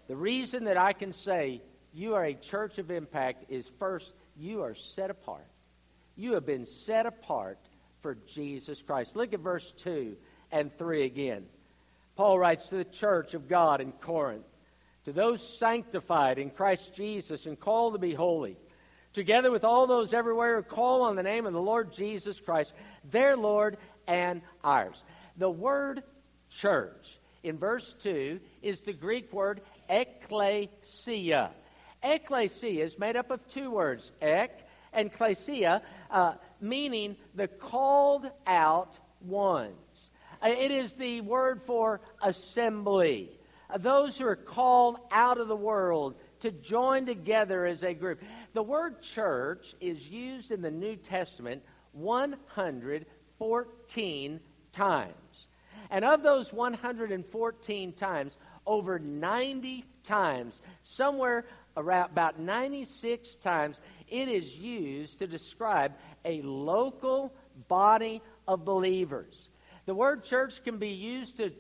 the 0.10 0.16
reason 0.16 0.66
that 0.66 0.76
I 0.76 0.92
can 0.94 1.14
say 1.14 1.62
you 1.94 2.16
are 2.16 2.26
a 2.26 2.34
church 2.34 2.80
of 2.80 2.90
impact 2.90 3.46
is 3.48 3.70
first, 3.78 4.12
you 4.36 4.64
are 4.64 4.74
set 4.74 5.12
apart. 5.12 5.46
You 6.16 6.34
have 6.34 6.48
been 6.48 6.66
set 6.66 7.06
apart 7.06 7.60
for 8.02 8.18
Jesus 8.28 8.82
Christ. 8.82 9.16
Look 9.16 9.34
at 9.34 9.40
verse 9.40 9.72
2 9.84 10.18
and 10.52 10.76
3 10.80 11.04
again. 11.04 11.46
Paul 12.16 12.40
writes 12.40 12.70
to 12.70 12.78
the 12.78 12.86
church 12.86 13.36
of 13.36 13.48
God 13.48 13.82
in 13.82 13.92
Corinth, 13.92 14.48
to 15.06 15.14
those 15.14 15.48
sanctified 15.48 16.40
in 16.40 16.50
Christ 16.50 16.96
Jesus 16.96 17.46
and 17.46 17.60
called 17.60 17.94
to 17.94 18.00
be 18.00 18.16
holy, 18.16 18.58
together 19.14 19.52
with 19.52 19.64
all 19.64 19.86
those 19.86 20.12
everywhere 20.12 20.58
who 20.58 20.64
call 20.64 21.04
on 21.04 21.18
the 21.18 21.24
name 21.24 21.46
of 21.46 21.54
the 21.54 21.62
Lord 21.62 21.94
Jesus 21.94 22.40
Christ, 22.40 22.74
their 23.12 23.38
Lord 23.38 23.78
and 24.08 24.42
ours. 24.64 25.04
The 25.38 25.52
word 25.52 26.02
church. 26.50 27.20
In 27.44 27.58
verse 27.58 27.96
2 28.02 28.40
is 28.62 28.82
the 28.82 28.92
Greek 28.92 29.32
word 29.32 29.62
ekklesia. 29.90 31.50
Ekklesia 32.04 32.84
is 32.84 32.98
made 32.98 33.18
up 33.18 33.32
of 33.32 33.46
two 33.48 33.72
words, 33.72 34.12
ek 34.22 34.68
and 34.94 35.12
klesia, 35.12 35.82
uh, 36.10 36.34
meaning 36.62 37.18
the 37.36 37.48
called 37.48 38.32
out 38.48 38.98
ones. 39.22 40.12
Uh, 40.42 40.48
it 40.50 40.72
is 40.72 40.94
the 40.94 41.20
word 41.22 41.62
for 41.64 42.02
assembly. 42.22 43.32
Uh, 43.70 43.78
those 43.78 44.18
who 44.18 44.26
are 44.26 44.36
called 44.36 44.98
out 45.12 45.38
of 45.38 45.48
the 45.48 45.56
world 45.56 46.16
to 46.40 46.52
join 46.52 47.06
together 47.06 47.66
as 47.66 47.84
a 47.84 47.94
group. 47.94 48.22
The 48.54 48.64
word 48.64 49.02
church 49.02 49.76
is 49.82 50.08
used 50.08 50.52
in 50.52 50.62
the 50.62 50.72
New 50.72 50.96
Testament 50.96 51.62
114 51.94 54.40
times. 54.72 55.48
And 55.92 56.06
of 56.06 56.22
those 56.24 56.54
114 56.54 57.94
times, 57.94 58.38
over 58.70 59.00
90 59.00 59.84
times, 60.04 60.62
somewhere 60.84 61.44
around 61.76 62.12
about 62.12 62.40
96 62.40 63.34
times, 63.36 63.80
it 64.08 64.28
is 64.28 64.56
used 64.56 65.18
to 65.18 65.28
describe 65.28 65.94
a 66.24 66.44
local 66.44 67.34
body 67.68 68.22
of 68.48 68.64
believers. 68.64 69.50
The 69.88 69.96
word 69.96 70.24
church 70.24 70.64
can 70.64 70.78
be 70.78 70.90
used 70.90 71.38
to 71.38 71.52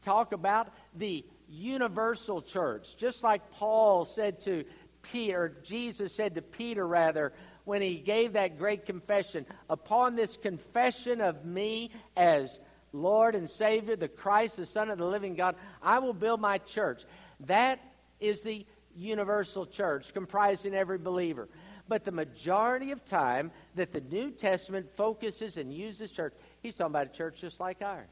talk 0.00 0.32
about 0.32 0.68
the 0.96 1.22
universal 1.50 2.40
church, 2.40 2.96
just 2.96 3.22
like 3.22 3.50
Paul 3.50 4.06
said 4.06 4.40
to 4.40 4.64
Peter, 5.02 5.42
or 5.42 5.48
Jesus 5.64 6.14
said 6.14 6.34
to 6.36 6.42
Peter, 6.42 6.86
rather, 6.86 7.34
when 7.64 7.82
he 7.82 7.96
gave 7.96 8.32
that 8.32 8.58
great 8.58 8.86
confession, 8.86 9.44
upon 9.68 10.16
this 10.16 10.38
confession 10.38 11.20
of 11.20 11.44
me 11.44 11.90
as 12.16 12.58
Lord 12.94 13.34
and 13.34 13.50
Savior, 13.50 13.96
the 13.96 14.08
Christ, 14.08 14.56
the 14.56 14.64
Son 14.64 14.88
of 14.88 14.98
the 14.98 15.04
living 15.04 15.34
God, 15.34 15.56
I 15.82 15.98
will 15.98 16.14
build 16.14 16.40
my 16.40 16.58
church. 16.58 17.02
That 17.40 17.80
is 18.20 18.42
the 18.42 18.64
universal 18.96 19.66
church, 19.66 20.14
comprising 20.14 20.74
every 20.74 20.98
believer. 20.98 21.48
But 21.88 22.04
the 22.04 22.12
majority 22.12 22.92
of 22.92 23.04
time 23.04 23.50
that 23.74 23.92
the 23.92 24.00
New 24.00 24.30
Testament 24.30 24.86
focuses 24.96 25.56
and 25.56 25.74
uses 25.74 26.12
church, 26.12 26.34
he's 26.62 26.76
talking 26.76 26.92
about 26.92 27.08
a 27.08 27.10
church 27.10 27.40
just 27.40 27.60
like 27.60 27.82
ours. 27.82 28.06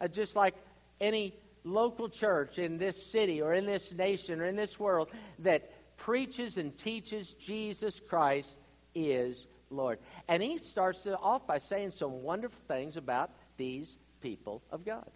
Uh, 0.00 0.08
just 0.08 0.34
like 0.34 0.54
any 1.00 1.34
local 1.62 2.08
church 2.08 2.58
in 2.58 2.78
this 2.78 3.00
city 3.00 3.40
or 3.40 3.54
in 3.54 3.66
this 3.66 3.92
nation 3.92 4.40
or 4.40 4.46
in 4.46 4.56
this 4.56 4.80
world 4.80 5.10
that 5.40 5.70
preaches 5.98 6.56
and 6.58 6.76
teaches 6.76 7.34
Jesus 7.34 8.00
Christ 8.00 8.56
is 8.94 9.46
Lord. 9.70 9.98
And 10.26 10.42
he 10.42 10.58
starts 10.58 11.06
off 11.06 11.46
by 11.46 11.58
saying 11.58 11.90
some 11.90 12.22
wonderful 12.22 12.60
things 12.66 12.96
about 12.96 13.30
these 13.56 13.96
people 14.20 14.62
of 14.70 14.84
God. 14.84 15.10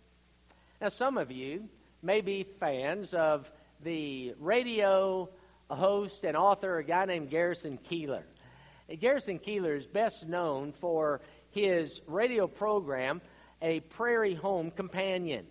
Now, 0.80 0.88
some 0.88 1.18
of 1.18 1.30
you 1.30 1.68
may 2.02 2.20
be 2.20 2.44
fans 2.60 3.14
of 3.14 3.50
the 3.82 4.34
radio 4.38 5.28
host 5.70 6.24
and 6.24 6.36
author, 6.36 6.78
a 6.78 6.84
guy 6.84 7.04
named 7.04 7.30
Garrison 7.30 7.78
Keillor. 7.78 8.22
Garrison 9.00 9.38
Keillor 9.38 9.76
is 9.76 9.86
best 9.86 10.26
known 10.26 10.72
for 10.72 11.20
his 11.50 12.00
radio 12.06 12.46
program, 12.46 13.20
A 13.60 13.80
Prairie 13.80 14.34
Home 14.34 14.70
Companion. 14.70 15.46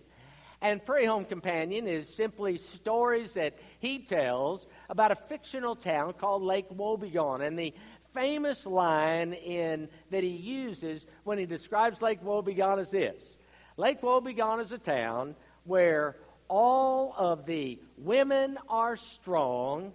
And 0.60 0.84
Prairie 0.84 1.06
Home 1.06 1.24
Companion 1.24 1.86
is 1.86 2.12
simply 2.12 2.58
stories 2.58 3.34
that 3.34 3.56
he 3.78 4.00
tells 4.00 4.66
about 4.90 5.12
a 5.12 5.14
fictional 5.14 5.76
town 5.76 6.14
called 6.14 6.42
Lake 6.42 6.68
Wobegon 6.70 7.46
and 7.46 7.56
the 7.56 7.72
famous 8.18 8.66
line 8.66 9.32
in, 9.32 9.88
that 10.10 10.24
he 10.24 10.30
uses 10.30 11.06
when 11.22 11.38
he 11.38 11.46
describes 11.46 12.02
Lake 12.02 12.20
Wobegon 12.24 12.80
is 12.80 12.90
this 12.90 13.38
Lake 13.76 14.00
Wobegon 14.00 14.60
is 14.60 14.72
a 14.72 14.78
town 14.78 15.36
where 15.62 16.16
all 16.48 17.14
of 17.16 17.46
the 17.46 17.78
women 17.96 18.58
are 18.68 18.96
strong, 18.96 19.92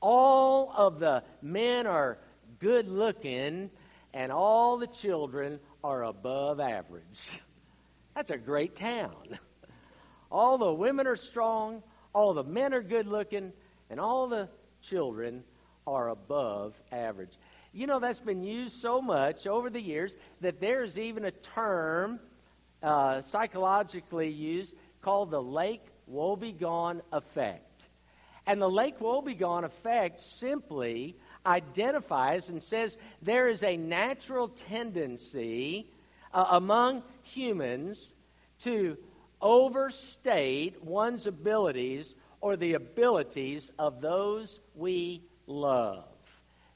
all 0.00 0.70
of 0.76 0.98
the 0.98 1.22
men 1.40 1.86
are 1.86 2.18
good 2.58 2.88
looking, 2.88 3.70
and 4.12 4.30
all 4.30 4.76
the 4.76 4.88
children 4.88 5.58
are 5.82 6.04
above 6.04 6.60
average. 6.60 7.40
That's 8.14 8.30
a 8.30 8.36
great 8.36 8.76
town. 8.76 9.38
All 10.30 10.56
the 10.56 10.72
women 10.72 11.06
are 11.06 11.16
strong, 11.16 11.82
all 12.14 12.32
the 12.32 12.42
men 12.42 12.72
are 12.72 12.80
good 12.80 13.06
looking, 13.06 13.52
and 13.90 14.00
all 14.00 14.28
the 14.28 14.48
children 14.80 15.44
are 15.86 16.08
above 16.08 16.74
average. 16.90 17.32
You 17.74 17.86
know, 17.86 18.00
that's 18.00 18.20
been 18.20 18.42
used 18.42 18.80
so 18.80 19.00
much 19.00 19.46
over 19.46 19.70
the 19.70 19.80
years 19.80 20.14
that 20.42 20.60
there's 20.60 20.98
even 20.98 21.24
a 21.24 21.30
term 21.30 22.20
uh, 22.82 23.22
psychologically 23.22 24.28
used 24.28 24.74
called 25.00 25.30
the 25.30 25.42
Lake 25.42 25.86
Wobegon 26.10 27.00
effect. 27.12 27.84
And 28.46 28.60
the 28.60 28.68
Lake 28.68 28.98
Wobegon 28.98 29.64
effect 29.64 30.20
simply 30.20 31.16
identifies 31.46 32.50
and 32.50 32.62
says 32.62 32.98
there 33.22 33.48
is 33.48 33.62
a 33.62 33.76
natural 33.76 34.48
tendency 34.48 35.86
uh, 36.34 36.46
among 36.50 37.02
humans 37.22 38.12
to 38.64 38.98
overstate 39.40 40.82
one's 40.84 41.26
abilities 41.26 42.14
or 42.40 42.56
the 42.56 42.74
abilities 42.74 43.70
of 43.78 44.00
those 44.00 44.60
we 44.74 45.22
love. 45.46 46.04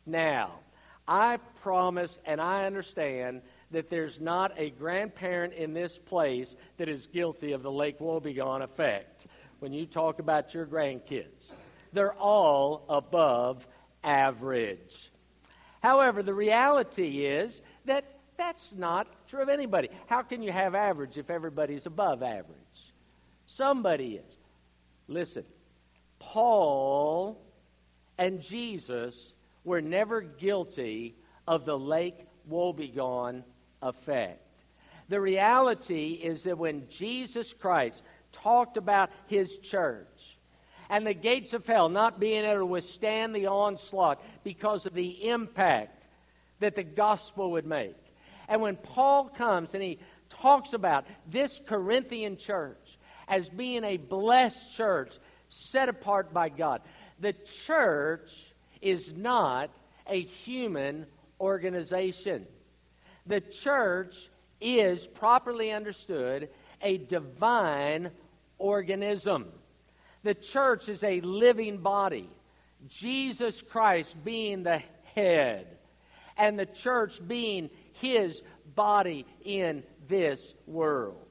Now, 0.06 0.60
I 1.08 1.38
promise 1.62 2.20
and 2.24 2.40
I 2.40 2.64
understand 2.64 3.42
that 3.70 3.90
there's 3.90 4.20
not 4.20 4.52
a 4.56 4.70
grandparent 4.70 5.54
in 5.54 5.72
this 5.72 5.98
place 5.98 6.56
that 6.78 6.88
is 6.88 7.06
guilty 7.06 7.52
of 7.52 7.62
the 7.62 7.70
Lake 7.70 7.98
Wobegon 7.98 8.62
effect 8.62 9.26
when 9.60 9.72
you 9.72 9.86
talk 9.86 10.18
about 10.18 10.54
your 10.54 10.66
grandkids. 10.66 11.46
They're 11.92 12.14
all 12.14 12.84
above 12.88 13.66
average. 14.04 15.10
However, 15.82 16.22
the 16.22 16.34
reality 16.34 17.24
is 17.24 17.60
that 17.84 18.04
that's 18.36 18.72
not 18.76 19.06
true 19.28 19.42
of 19.42 19.48
anybody. 19.48 19.88
How 20.06 20.22
can 20.22 20.42
you 20.42 20.52
have 20.52 20.74
average 20.74 21.16
if 21.16 21.30
everybody's 21.30 21.86
above 21.86 22.22
average? 22.22 22.56
Somebody 23.46 24.16
is. 24.16 24.36
Listen, 25.08 25.44
Paul 26.18 27.40
and 28.18 28.42
Jesus 28.42 29.32
were 29.66 29.82
never 29.82 30.22
guilty 30.22 31.16
of 31.46 31.66
the 31.66 31.78
Lake 31.78 32.26
Wobegon 32.48 33.42
effect. 33.82 34.62
The 35.08 35.20
reality 35.20 36.12
is 36.12 36.44
that 36.44 36.56
when 36.56 36.88
Jesus 36.88 37.52
Christ 37.52 38.00
talked 38.32 38.76
about 38.76 39.10
his 39.26 39.58
church 39.58 40.38
and 40.88 41.04
the 41.04 41.14
gates 41.14 41.52
of 41.52 41.66
hell 41.66 41.88
not 41.88 42.20
being 42.20 42.44
able 42.44 42.58
to 42.58 42.66
withstand 42.66 43.34
the 43.34 43.48
onslaught 43.48 44.22
because 44.44 44.86
of 44.86 44.94
the 44.94 45.28
impact 45.28 46.06
that 46.60 46.76
the 46.76 46.84
gospel 46.84 47.50
would 47.50 47.66
make, 47.66 47.96
and 48.48 48.62
when 48.62 48.76
Paul 48.76 49.28
comes 49.28 49.74
and 49.74 49.82
he 49.82 49.98
talks 50.28 50.74
about 50.74 51.06
this 51.28 51.60
Corinthian 51.66 52.36
church 52.36 52.98
as 53.26 53.48
being 53.48 53.82
a 53.82 53.96
blessed 53.96 54.76
church 54.76 55.12
set 55.48 55.88
apart 55.88 56.32
by 56.32 56.48
God, 56.50 56.82
the 57.18 57.34
church 57.66 58.30
is 58.88 59.12
not 59.14 59.70
a 60.08 60.20
human 60.20 61.06
organization. 61.40 62.46
The 63.26 63.40
church 63.40 64.30
is, 64.60 65.06
properly 65.06 65.72
understood, 65.72 66.48
a 66.80 66.98
divine 66.98 68.10
organism. 68.58 69.46
The 70.22 70.34
church 70.34 70.88
is 70.88 71.02
a 71.02 71.20
living 71.20 71.78
body, 71.78 72.30
Jesus 72.88 73.62
Christ 73.62 74.14
being 74.24 74.62
the 74.62 74.82
head, 75.14 75.66
and 76.36 76.58
the 76.58 76.66
church 76.66 77.20
being 77.26 77.70
his 77.94 78.42
body 78.74 79.26
in 79.44 79.82
this 80.08 80.54
world. 80.66 81.26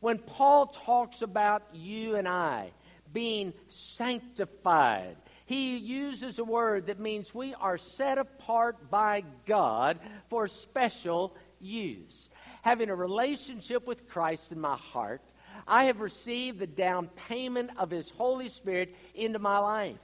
When 0.00 0.18
Paul 0.18 0.66
talks 0.66 1.22
about 1.22 1.62
you 1.72 2.16
and 2.16 2.28
I 2.28 2.70
being 3.12 3.52
sanctified, 3.68 5.16
he 5.46 5.76
uses 5.76 6.40
a 6.40 6.44
word 6.44 6.86
that 6.86 6.98
means 6.98 7.32
we 7.32 7.54
are 7.54 7.78
set 7.78 8.18
apart 8.18 8.90
by 8.90 9.22
God 9.46 10.00
for 10.28 10.48
special 10.48 11.36
use. 11.60 12.28
Having 12.62 12.90
a 12.90 12.96
relationship 12.96 13.86
with 13.86 14.08
Christ 14.08 14.50
in 14.50 14.60
my 14.60 14.76
heart, 14.76 15.22
I 15.66 15.84
have 15.84 16.00
received 16.00 16.58
the 16.58 16.66
down 16.66 17.06
payment 17.28 17.70
of 17.78 17.90
His 17.90 18.10
Holy 18.10 18.48
Spirit 18.48 18.94
into 19.14 19.38
my 19.38 19.58
life. 19.58 20.00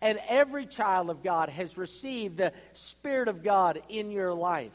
And 0.00 0.20
every 0.28 0.66
child 0.66 1.10
of 1.10 1.24
God 1.24 1.48
has 1.48 1.76
received 1.76 2.36
the 2.36 2.52
Spirit 2.72 3.26
of 3.26 3.42
God 3.42 3.82
in 3.88 4.12
your 4.12 4.32
life. 4.32 4.72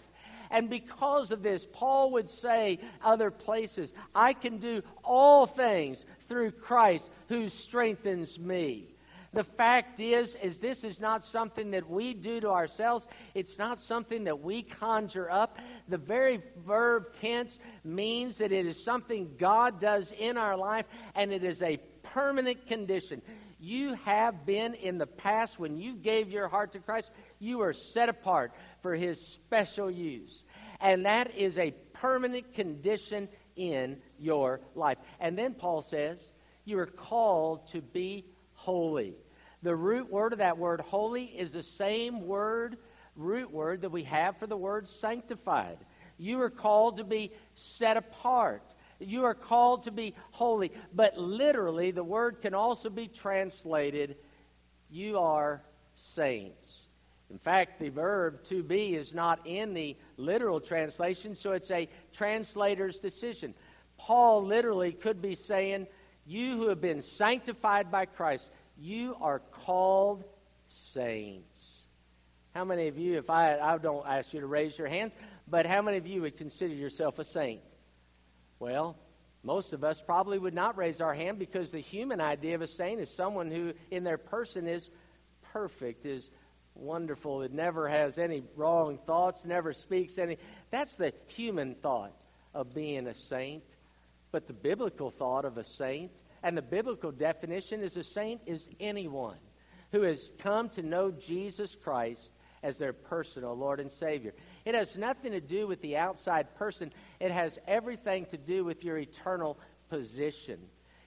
And 0.51 0.69
because 0.69 1.31
of 1.31 1.43
this, 1.43 1.65
Paul 1.71 2.11
would 2.11 2.27
say 2.27 2.79
other 3.01 3.31
places, 3.31 3.93
I 4.13 4.33
can 4.33 4.57
do 4.57 4.81
all 5.01 5.45
things 5.45 6.05
through 6.27 6.51
Christ 6.51 7.09
who 7.29 7.47
strengthens 7.47 8.37
me. 8.37 8.95
The 9.31 9.43
fact 9.43 9.99
is, 9.99 10.35
is 10.35 10.57
this 10.59 10.83
is 10.83 10.99
not 10.99 11.23
something 11.23 11.71
that 11.71 11.87
we 11.87 12.13
do 12.13 12.39
to 12.41 12.49
ourselves. 12.49 13.07
It's 13.35 13.59
not 13.59 13.77
something 13.77 14.23
that 14.23 14.41
we 14.41 14.63
conjure 14.63 15.29
up. 15.29 15.59
The 15.87 15.99
very 15.99 16.41
verb 16.65 17.13
tense 17.13 17.59
means 17.83 18.39
that 18.39 18.51
it 18.51 18.65
is 18.65 18.83
something 18.83 19.35
God 19.37 19.79
does 19.79 20.11
in 20.13 20.37
our 20.37 20.57
life, 20.57 20.85
and 21.13 21.31
it 21.31 21.43
is 21.43 21.61
a 21.61 21.77
permanent 22.01 22.65
condition. 22.65 23.21
You 23.59 23.93
have 24.05 24.45
been 24.45 24.73
in 24.73 24.97
the 24.97 25.05
past 25.05 25.59
when 25.59 25.77
you 25.77 25.93
gave 25.95 26.31
your 26.31 26.47
heart 26.47 26.71
to 26.71 26.79
Christ, 26.79 27.11
you 27.39 27.61
are 27.61 27.73
set 27.73 28.09
apart 28.09 28.53
for 28.81 28.95
His 28.95 29.21
special 29.21 29.91
use. 29.91 30.43
And 30.81 31.05
that 31.05 31.35
is 31.35 31.59
a 31.59 31.71
permanent 31.93 32.53
condition 32.53 33.27
in 33.55 33.97
your 34.17 34.61
life. 34.75 34.97
And 35.19 35.37
then 35.37 35.53
Paul 35.53 35.81
says, 35.81 36.19
you 36.63 36.79
are 36.79 36.85
called 36.85 37.67
to 37.71 37.81
be 37.81 38.25
holy. 38.59 39.15
The 39.63 39.75
root 39.75 40.09
word 40.09 40.33
of 40.33 40.39
that 40.39 40.57
word 40.57 40.81
holy 40.81 41.25
is 41.25 41.51
the 41.51 41.63
same 41.63 42.25
word, 42.25 42.77
root 43.15 43.51
word 43.51 43.81
that 43.81 43.91
we 43.91 44.03
have 44.03 44.37
for 44.37 44.47
the 44.47 44.57
word 44.57 44.87
sanctified. 44.87 45.77
You 46.17 46.41
are 46.41 46.49
called 46.49 46.97
to 46.97 47.03
be 47.03 47.31
set 47.55 47.97
apart. 47.97 48.63
You 48.99 49.23
are 49.23 49.33
called 49.33 49.83
to 49.83 49.91
be 49.91 50.13
holy. 50.31 50.71
But 50.93 51.17
literally, 51.17 51.91
the 51.91 52.03
word 52.03 52.41
can 52.41 52.53
also 52.53 52.89
be 52.89 53.07
translated, 53.07 54.17
you 54.89 55.17
are 55.19 55.61
saints. 55.95 56.87
In 57.29 57.37
fact, 57.37 57.79
the 57.79 57.89
verb 57.89 58.43
to 58.45 58.63
be 58.63 58.95
is 58.95 59.13
not 59.13 59.45
in 59.45 59.73
the 59.73 59.95
literal 60.17 60.59
translation, 60.59 61.35
so 61.35 61.51
it's 61.51 61.71
a 61.71 61.87
translator's 62.11 62.99
decision. 62.99 63.53
Paul 63.97 64.45
literally 64.45 64.91
could 64.91 65.21
be 65.21 65.35
saying, 65.35 65.87
You 66.29 66.57
who 66.57 66.67
have 66.67 66.79
been 66.79 67.01
sanctified 67.01 67.89
by 67.89 68.05
Christ, 68.05 68.47
you 68.77 69.15
are 69.19 69.39
called 69.39 70.23
saints. 70.67 71.59
How 72.53 72.63
many 72.63 72.87
of 72.87 72.99
you, 72.99 73.17
if 73.17 73.31
I, 73.31 73.57
I 73.57 73.79
don't 73.79 74.05
ask 74.05 74.31
you 74.31 74.39
to 74.41 74.45
raise 74.45 74.77
your 74.77 74.87
hands, 74.87 75.15
but 75.47 75.65
how 75.65 75.81
many 75.81 75.97
of 75.97 76.05
you 76.05 76.21
would 76.21 76.37
consider 76.37 76.75
yourself 76.75 77.17
a 77.17 77.23
saint? 77.23 77.61
Well, 78.59 78.95
most 79.41 79.73
of 79.73 79.83
us 79.83 80.03
probably 80.05 80.37
would 80.37 80.53
not 80.53 80.77
raise 80.77 81.01
our 81.01 81.15
hand 81.15 81.39
because 81.39 81.71
the 81.71 81.81
human 81.81 82.21
idea 82.21 82.53
of 82.53 82.61
a 82.61 82.67
saint 82.67 83.01
is 83.01 83.09
someone 83.09 83.49
who, 83.49 83.73
in 83.89 84.03
their 84.03 84.19
person, 84.19 84.67
is 84.67 84.87
perfect, 85.51 86.05
is 86.05 86.29
wonderful, 86.75 87.41
it 87.41 87.53
never 87.53 87.89
has 87.89 88.19
any 88.19 88.43
wrong 88.55 88.99
thoughts, 89.07 89.45
never 89.45 89.73
speaks 89.73 90.19
any. 90.19 90.37
That's 90.69 90.95
the 90.95 91.11
human 91.25 91.73
thought 91.73 92.13
of 92.53 92.75
being 92.75 93.07
a 93.07 93.15
saint. 93.15 93.63
But 94.31 94.47
the 94.47 94.53
biblical 94.53 95.09
thought 95.09 95.45
of 95.45 95.57
a 95.57 95.63
saint 95.63 96.11
and 96.43 96.55
the 96.55 96.61
biblical 96.61 97.11
definition 97.11 97.81
is 97.81 97.97
a 97.97 98.03
saint 98.03 98.41
is 98.45 98.67
anyone 98.79 99.37
who 99.91 100.01
has 100.03 100.29
come 100.37 100.69
to 100.69 100.83
know 100.83 101.11
Jesus 101.11 101.75
Christ 101.75 102.29
as 102.61 102.77
their 102.77 102.93
personal 102.93 103.55
Lord 103.55 103.79
and 103.79 103.91
Savior. 103.91 104.33
It 104.65 104.75
has 104.75 104.97
nothing 104.97 105.31
to 105.31 105.41
do 105.41 105.67
with 105.67 105.81
the 105.81 105.97
outside 105.97 106.55
person, 106.55 106.93
it 107.19 107.31
has 107.31 107.57
everything 107.67 108.25
to 108.27 108.37
do 108.37 108.63
with 108.63 108.83
your 108.83 108.97
eternal 108.97 109.57
position. 109.89 110.59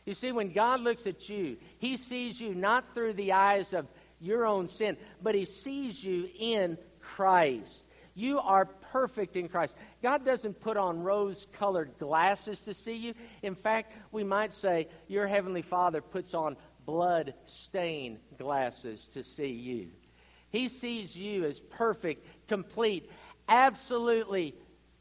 You 0.04 0.14
see, 0.14 0.32
when 0.32 0.52
God 0.52 0.80
looks 0.80 1.06
at 1.06 1.28
you, 1.28 1.56
He 1.78 1.96
sees 1.96 2.40
you 2.40 2.54
not 2.54 2.94
through 2.94 3.12
the 3.12 3.32
eyes 3.32 3.72
of 3.72 3.86
your 4.20 4.46
own 4.46 4.68
sin, 4.68 4.96
but 5.22 5.34
He 5.34 5.44
sees 5.44 6.02
you 6.02 6.28
in 6.38 6.76
Christ. 7.00 7.84
You 8.14 8.40
are 8.40 8.66
perfect 8.66 9.36
in 9.36 9.48
Christ. 9.48 9.74
God 10.02 10.24
doesn't 10.24 10.60
put 10.60 10.76
on 10.76 11.02
rose 11.02 11.46
colored 11.52 11.92
glasses 11.98 12.60
to 12.60 12.74
see 12.74 12.96
you. 12.96 13.14
In 13.42 13.54
fact, 13.54 13.92
we 14.10 14.22
might 14.22 14.52
say 14.52 14.88
your 15.08 15.26
Heavenly 15.26 15.62
Father 15.62 16.00
puts 16.02 16.34
on 16.34 16.56
blood 16.84 17.34
stained 17.46 18.18
glasses 18.38 19.08
to 19.12 19.22
see 19.22 19.48
you. 19.50 19.88
He 20.50 20.68
sees 20.68 21.16
you 21.16 21.44
as 21.44 21.60
perfect, 21.60 22.26
complete, 22.48 23.10
absolutely 23.48 24.54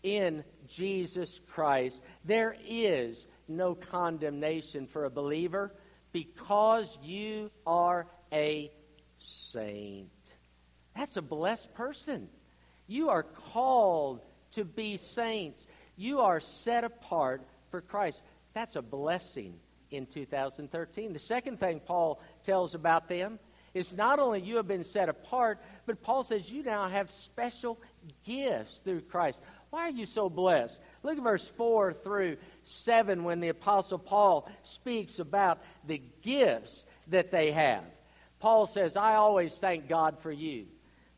in 0.03 0.43
Jesus 0.67 1.41
Christ. 1.47 2.01
There 2.23 2.55
is 2.65 3.25
no 3.49 3.75
condemnation 3.75 4.87
for 4.87 5.03
a 5.05 5.09
believer 5.09 5.73
because 6.13 6.97
you 7.03 7.51
are 7.65 8.07
a 8.31 8.71
saint. 9.19 10.09
That's 10.95 11.17
a 11.17 11.21
blessed 11.21 11.73
person. 11.73 12.29
You 12.91 13.07
are 13.07 13.23
called 13.23 14.19
to 14.51 14.65
be 14.65 14.97
saints. 14.97 15.65
You 15.95 16.19
are 16.19 16.41
set 16.41 16.83
apart 16.83 17.41
for 17.69 17.79
Christ. 17.79 18.21
That's 18.53 18.75
a 18.75 18.81
blessing 18.81 19.53
in 19.91 20.05
2013. 20.07 21.13
The 21.13 21.19
second 21.19 21.61
thing 21.61 21.79
Paul 21.79 22.21
tells 22.43 22.75
about 22.75 23.07
them 23.07 23.39
is 23.73 23.95
not 23.95 24.19
only 24.19 24.41
you 24.41 24.57
have 24.57 24.67
been 24.67 24.83
set 24.83 25.07
apart, 25.07 25.61
but 25.85 26.03
Paul 26.03 26.25
says 26.25 26.51
you 26.51 26.63
now 26.63 26.89
have 26.89 27.11
special 27.11 27.79
gifts 28.25 28.81
through 28.83 29.03
Christ. 29.03 29.39
Why 29.69 29.87
are 29.87 29.91
you 29.91 30.05
so 30.05 30.29
blessed? 30.29 30.77
Look 31.01 31.17
at 31.17 31.23
verse 31.23 31.47
4 31.47 31.93
through 31.93 32.35
7 32.63 33.23
when 33.23 33.39
the 33.39 33.47
Apostle 33.47 33.99
Paul 33.99 34.49
speaks 34.63 35.17
about 35.17 35.61
the 35.87 36.01
gifts 36.23 36.83
that 37.07 37.31
they 37.31 37.53
have. 37.53 37.85
Paul 38.39 38.67
says, 38.67 38.97
I 38.97 39.15
always 39.15 39.53
thank 39.53 39.87
God 39.87 40.19
for 40.19 40.31
you 40.31 40.65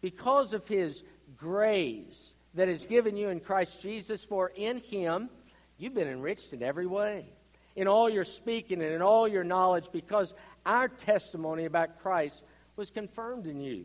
because 0.01 0.53
of 0.53 0.67
his 0.67 1.01
grace 1.43 2.33
that 2.53 2.69
is 2.69 2.85
given 2.85 3.17
you 3.17 3.27
in 3.27 3.41
Christ 3.41 3.81
Jesus, 3.81 4.23
for 4.23 4.53
in 4.55 4.77
him 4.77 5.29
you've 5.77 5.93
been 5.93 6.07
enriched 6.07 6.53
in 6.53 6.63
every 6.63 6.87
way, 6.87 7.25
in 7.75 7.87
all 7.87 8.09
your 8.09 8.23
speaking 8.23 8.81
and 8.81 8.93
in 8.93 9.01
all 9.01 9.27
your 9.27 9.43
knowledge, 9.43 9.89
because 9.91 10.33
our 10.65 10.87
testimony 10.87 11.65
about 11.65 12.01
Christ 12.01 12.43
was 12.77 12.89
confirmed 12.89 13.45
in 13.45 13.59
you. 13.59 13.83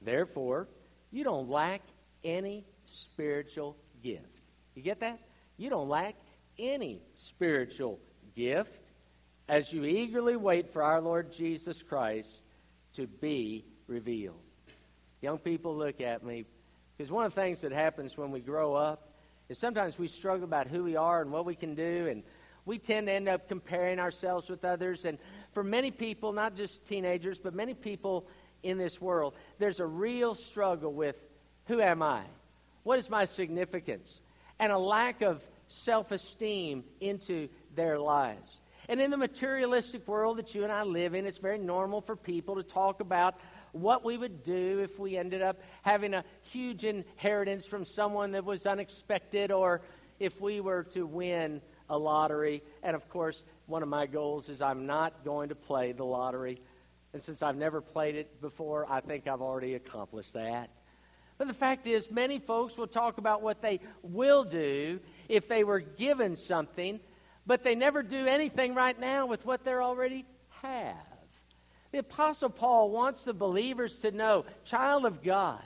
Therefore, 0.00 0.66
you 1.10 1.24
don't 1.24 1.50
lack 1.50 1.82
any 2.24 2.64
spiritual 2.86 3.76
gift. 4.02 4.40
You 4.74 4.82
get 4.82 5.00
that? 5.00 5.20
You 5.58 5.68
don't 5.68 5.88
lack 5.88 6.14
any 6.58 7.02
spiritual 7.14 8.00
gift 8.34 8.90
as 9.48 9.72
you 9.72 9.84
eagerly 9.84 10.36
wait 10.36 10.72
for 10.72 10.82
our 10.82 11.02
Lord 11.02 11.30
Jesus 11.30 11.82
Christ 11.82 12.42
to 12.94 13.06
be 13.06 13.66
revealed. 13.86 14.40
Young 15.20 15.38
people, 15.38 15.76
look 15.76 16.00
at 16.00 16.24
me. 16.24 16.44
Because 16.96 17.10
one 17.10 17.24
of 17.24 17.34
the 17.34 17.40
things 17.40 17.60
that 17.62 17.72
happens 17.72 18.16
when 18.16 18.30
we 18.30 18.40
grow 18.40 18.74
up 18.74 19.08
is 19.48 19.58
sometimes 19.58 19.98
we 19.98 20.08
struggle 20.08 20.44
about 20.44 20.68
who 20.68 20.84
we 20.84 20.96
are 20.96 21.22
and 21.22 21.30
what 21.30 21.44
we 21.44 21.54
can 21.54 21.74
do, 21.74 22.06
and 22.08 22.22
we 22.64 22.78
tend 22.78 23.08
to 23.08 23.12
end 23.12 23.28
up 23.28 23.48
comparing 23.48 23.98
ourselves 23.98 24.48
with 24.48 24.64
others. 24.64 25.04
And 25.04 25.18
for 25.52 25.62
many 25.62 25.90
people, 25.90 26.32
not 26.32 26.56
just 26.56 26.84
teenagers, 26.84 27.38
but 27.38 27.54
many 27.54 27.74
people 27.74 28.26
in 28.62 28.78
this 28.78 29.00
world, 29.00 29.34
there's 29.58 29.80
a 29.80 29.86
real 29.86 30.34
struggle 30.34 30.92
with 30.92 31.16
who 31.66 31.80
am 31.80 32.02
I? 32.02 32.22
What 32.82 32.98
is 32.98 33.10
my 33.10 33.24
significance? 33.24 34.20
And 34.58 34.70
a 34.70 34.78
lack 34.78 35.22
of 35.22 35.42
self 35.68 36.12
esteem 36.12 36.84
into 37.00 37.48
their 37.74 37.98
lives. 37.98 38.60
And 38.88 39.00
in 39.00 39.10
the 39.10 39.16
materialistic 39.16 40.06
world 40.06 40.36
that 40.38 40.54
you 40.54 40.62
and 40.62 40.72
I 40.72 40.82
live 40.82 41.14
in, 41.14 41.24
it's 41.24 41.38
very 41.38 41.58
normal 41.58 42.02
for 42.02 42.16
people 42.16 42.56
to 42.56 42.62
talk 42.62 43.00
about 43.00 43.36
what 43.72 44.04
we 44.04 44.16
would 44.16 44.42
do 44.42 44.80
if 44.80 44.98
we 44.98 45.16
ended 45.16 45.42
up 45.42 45.60
having 45.82 46.14
a 46.14 46.24
huge 46.54 46.84
inheritance 46.84 47.66
from 47.66 47.84
someone 47.84 48.30
that 48.30 48.44
was 48.44 48.64
unexpected 48.64 49.50
or 49.50 49.82
if 50.20 50.40
we 50.40 50.60
were 50.60 50.84
to 50.84 51.04
win 51.04 51.60
a 51.90 51.98
lottery. 51.98 52.62
And 52.84 52.94
of 52.94 53.08
course, 53.08 53.42
one 53.66 53.82
of 53.82 53.88
my 53.88 54.06
goals 54.06 54.48
is 54.48 54.62
I'm 54.62 54.86
not 54.86 55.24
going 55.24 55.48
to 55.48 55.56
play 55.56 55.90
the 55.90 56.04
lottery. 56.04 56.60
And 57.12 57.20
since 57.20 57.42
I've 57.42 57.56
never 57.56 57.80
played 57.80 58.14
it 58.14 58.40
before, 58.40 58.86
I 58.88 59.00
think 59.00 59.26
I've 59.26 59.42
already 59.42 59.74
accomplished 59.74 60.34
that. 60.34 60.70
But 61.38 61.48
the 61.48 61.54
fact 61.54 61.88
is, 61.88 62.08
many 62.08 62.38
folks 62.38 62.76
will 62.76 62.86
talk 62.86 63.18
about 63.18 63.42
what 63.42 63.60
they 63.60 63.80
will 64.04 64.44
do 64.44 65.00
if 65.28 65.48
they 65.48 65.64
were 65.64 65.80
given 65.80 66.36
something, 66.36 67.00
but 67.44 67.64
they 67.64 67.74
never 67.74 68.04
do 68.04 68.26
anything 68.28 68.76
right 68.76 68.98
now 68.98 69.26
with 69.26 69.44
what 69.44 69.64
they 69.64 69.72
already 69.72 70.24
have. 70.62 70.94
The 71.90 71.98
Apostle 71.98 72.50
Paul 72.50 72.90
wants 72.90 73.24
the 73.24 73.34
believers 73.34 73.96
to 73.96 74.12
know, 74.12 74.44
child 74.64 75.04
of 75.04 75.22
God, 75.22 75.62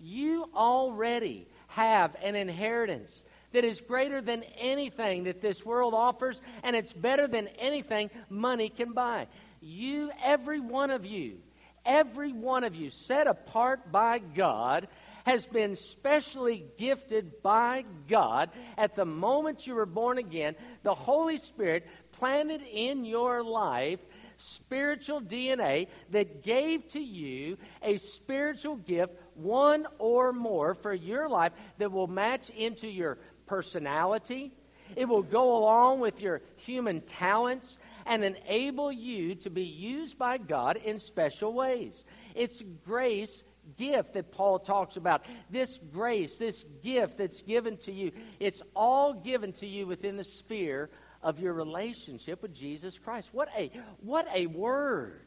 you 0.00 0.48
already 0.54 1.46
have 1.68 2.16
an 2.22 2.34
inheritance 2.34 3.22
that 3.52 3.64
is 3.64 3.80
greater 3.80 4.20
than 4.20 4.42
anything 4.58 5.24
that 5.24 5.40
this 5.40 5.64
world 5.64 5.94
offers, 5.94 6.40
and 6.62 6.74
it's 6.74 6.92
better 6.92 7.26
than 7.28 7.48
anything 7.58 8.10
money 8.28 8.68
can 8.68 8.92
buy. 8.92 9.28
You, 9.60 10.10
every 10.22 10.60
one 10.60 10.90
of 10.90 11.06
you, 11.06 11.38
every 11.86 12.32
one 12.32 12.64
of 12.64 12.74
you, 12.74 12.90
set 12.90 13.26
apart 13.26 13.92
by 13.92 14.18
God, 14.18 14.88
has 15.24 15.46
been 15.46 15.76
specially 15.76 16.66
gifted 16.76 17.42
by 17.42 17.84
God 18.08 18.50
at 18.76 18.94
the 18.94 19.06
moment 19.06 19.66
you 19.66 19.74
were 19.74 19.86
born 19.86 20.18
again. 20.18 20.54
The 20.82 20.94
Holy 20.94 21.38
Spirit 21.38 21.86
planted 22.12 22.60
in 22.60 23.04
your 23.04 23.42
life 23.42 24.00
spiritual 24.36 25.20
DNA 25.20 25.88
that 26.10 26.42
gave 26.42 26.86
to 26.88 27.00
you 27.00 27.56
a 27.82 27.96
spiritual 27.96 28.76
gift, 28.76 29.14
one 29.36 29.86
or 29.98 30.32
more, 30.32 30.74
for 30.74 30.92
your 30.92 31.28
life 31.28 31.52
that 31.78 31.90
will 31.90 32.06
match 32.06 32.50
into 32.50 32.88
your 32.88 33.18
personality. 33.46 34.52
It 34.96 35.06
will 35.06 35.22
go 35.22 35.56
along 35.56 36.00
with 36.00 36.20
your 36.20 36.42
human 36.56 37.00
talents 37.02 37.78
and 38.06 38.24
enable 38.24 38.92
you 38.92 39.34
to 39.36 39.50
be 39.50 39.64
used 39.64 40.18
by 40.18 40.38
God 40.38 40.76
in 40.76 40.98
special 40.98 41.52
ways. 41.52 42.04
It's 42.34 42.62
grace 42.84 43.44
gift 43.76 44.14
that 44.14 44.30
Paul 44.30 44.58
talks 44.58 44.96
about. 44.96 45.24
This 45.50 45.78
grace, 45.92 46.36
this 46.36 46.64
gift 46.82 47.18
that's 47.18 47.42
given 47.42 47.76
to 47.78 47.92
you, 47.92 48.12
it's 48.40 48.62
all 48.76 49.14
given 49.14 49.52
to 49.54 49.66
you 49.66 49.86
within 49.86 50.16
the 50.16 50.24
sphere 50.24 50.90
of 51.22 51.40
your 51.40 51.54
relationship 51.54 52.42
with 52.42 52.54
Jesus 52.54 52.98
Christ. 52.98 53.30
What 53.32 53.48
a, 53.56 53.70
what 54.00 54.28
a 54.34 54.46
word 54.46 55.22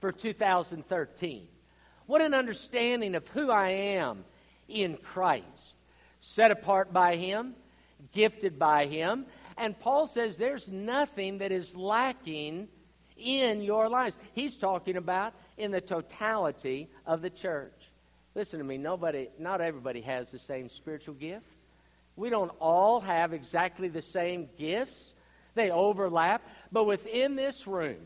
for 0.00 0.12
2013. 0.12 1.48
What 2.10 2.22
an 2.22 2.34
understanding 2.34 3.14
of 3.14 3.28
who 3.28 3.52
I 3.52 3.68
am 3.68 4.24
in 4.68 4.96
Christ. 4.96 5.44
Set 6.20 6.50
apart 6.50 6.92
by 6.92 7.14
Him, 7.14 7.54
gifted 8.10 8.58
by 8.58 8.86
Him. 8.86 9.26
And 9.56 9.78
Paul 9.78 10.08
says 10.08 10.36
there's 10.36 10.66
nothing 10.66 11.38
that 11.38 11.52
is 11.52 11.76
lacking 11.76 12.66
in 13.16 13.62
your 13.62 13.88
lives. 13.88 14.16
He's 14.32 14.56
talking 14.56 14.96
about 14.96 15.34
in 15.56 15.70
the 15.70 15.80
totality 15.80 16.88
of 17.06 17.22
the 17.22 17.30
church. 17.30 17.72
Listen 18.34 18.58
to 18.58 18.64
me, 18.64 18.76
nobody, 18.76 19.28
not 19.38 19.60
everybody 19.60 20.00
has 20.00 20.32
the 20.32 20.38
same 20.40 20.68
spiritual 20.68 21.14
gift. 21.14 21.46
We 22.16 22.28
don't 22.28 22.50
all 22.58 22.98
have 23.02 23.32
exactly 23.32 23.86
the 23.86 24.02
same 24.02 24.48
gifts. 24.58 25.12
They 25.54 25.70
overlap. 25.70 26.42
But 26.72 26.86
within 26.86 27.36
this 27.36 27.68
room, 27.68 27.98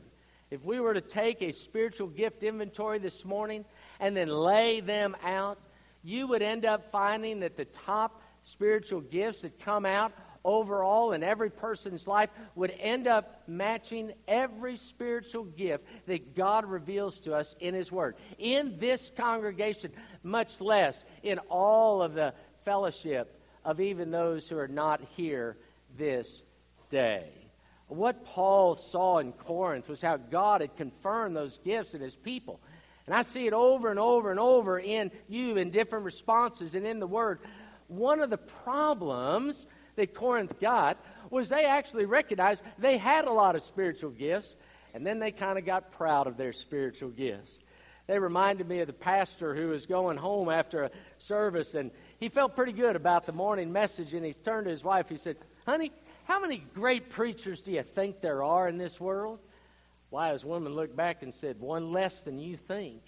if 0.51 0.62
we 0.62 0.79
were 0.79 0.93
to 0.93 1.01
take 1.01 1.40
a 1.40 1.53
spiritual 1.53 2.09
gift 2.09 2.43
inventory 2.43 2.99
this 2.99 3.25
morning 3.25 3.64
and 4.05 4.14
then 4.14 4.29
lay 4.29 4.81
them 4.81 5.17
out, 5.25 5.59
you 6.03 6.27
would 6.27 6.43
end 6.43 6.67
up 6.67 6.90
finding 6.93 7.40
that 7.40 7.57
the 7.57 7.64
top 7.64 8.21
spiritual 8.43 9.01
gifts 9.01 9.40
that 9.40 9.59
come 9.59 9.87
out 9.87 10.12
overall 10.45 11.12
in 11.12 11.23
every 11.23 11.49
person's 11.49 12.07
life 12.07 12.29
would 12.55 12.71
end 12.79 13.07
up 13.07 13.43
matching 13.47 14.12
every 14.29 14.77
spiritual 14.77 15.45
gift 15.45 15.87
that 16.07 16.37
God 16.37 16.67
reveals 16.67 17.19
to 17.21 17.33
us 17.35 17.55
in 17.61 17.73
His 17.73 17.90
Word. 17.90 18.17
In 18.38 18.77
this 18.79 19.11
congregation, 19.17 19.90
much 20.23 20.61
less 20.61 21.03
in 21.23 21.38
all 21.49 22.03
of 22.03 22.12
the 22.12 22.35
fellowship 22.67 23.40
of 23.64 23.81
even 23.81 24.11
those 24.11 24.47
who 24.47 24.59
are 24.59 24.69
not 24.69 25.01
here 25.17 25.57
this 25.97 26.43
day. 26.90 27.31
What 27.88 28.27
Paul 28.27 28.77
saw 28.77 29.17
in 29.17 29.33
Corinth 29.33 29.88
was 29.88 30.03
how 30.03 30.19
God 30.19 30.61
had 30.61 30.77
confirmed 30.77 31.35
those 31.35 31.59
gifts 31.64 31.95
in 31.95 32.03
his 32.03 32.17
people. 32.17 32.61
And 33.07 33.14
I 33.14 33.23
see 33.23 33.47
it 33.47 33.53
over 33.53 33.90
and 33.90 33.99
over 33.99 34.31
and 34.31 34.40
over 34.40 34.79
in 34.79 35.11
you 35.29 35.57
in 35.57 35.71
different 35.71 36.05
responses 36.05 36.75
and 36.75 36.87
in 36.87 37.01
the 37.01 37.07
Word. 37.07 37.40
One 37.88 38.21
of 38.21 38.31
the 38.31 38.38
problems 38.38 39.67
that 39.97 40.14
Corinth 40.14 40.59
got 40.59 41.05
was 41.31 41.49
they 41.49 41.64
actually 41.64 42.07
recognized 42.07 42.62
they 42.79 42.97
had 42.97 43.27
a 43.27 43.31
lot 43.31 43.57
of 43.57 43.62
spiritual 43.62 44.11
gifts, 44.11 44.57
and 44.95 45.07
then 45.07 45.19
they 45.19 45.33
kind 45.33 45.59
of 45.59 45.67
got 45.67 45.93
proud 45.93 46.27
of 46.27 46.37
their 46.37 46.53
spiritual 46.53 47.11
gifts. 47.11 47.62
They 48.07 48.19
reminded 48.19 48.69
me 48.69 48.81
of 48.81 48.87
the 48.87 48.93
pastor 48.93 49.55
who 49.55 49.69
was 49.69 49.87
going 49.87 50.19
home 50.19 50.49
after 50.49 50.85
a 50.85 50.90
service, 51.19 51.75
and 51.75 51.90
he 52.19 52.29
felt 52.29 52.55
pretty 52.55 52.73
good 52.73 52.97
about 52.97 53.27
the 53.27 53.33
morning 53.33 53.73
message, 53.73 54.14
and 54.14 54.25
he 54.25 54.33
turned 54.33 54.67
to 54.67 54.71
his 54.71 54.85
wife. 54.85 55.09
He 55.09 55.17
said, 55.17 55.37
Honey, 55.67 55.90
how 56.25 56.40
many 56.40 56.59
great 56.75 57.11
preachers 57.11 57.61
do 57.61 57.73
you 57.73 57.83
think 57.83 58.21
there 58.21 58.43
are 58.43 58.69
in 58.69 58.77
this 58.79 59.01
world? 59.01 59.40
Wise 60.14 60.44
woman 60.44 60.77
looked 60.77 60.94
back 60.94 61.24
and 61.24 61.35
said, 61.35 61.59
One 61.59 61.90
less 61.90 62.20
than 62.20 62.38
you 62.38 62.57
think. 62.57 63.03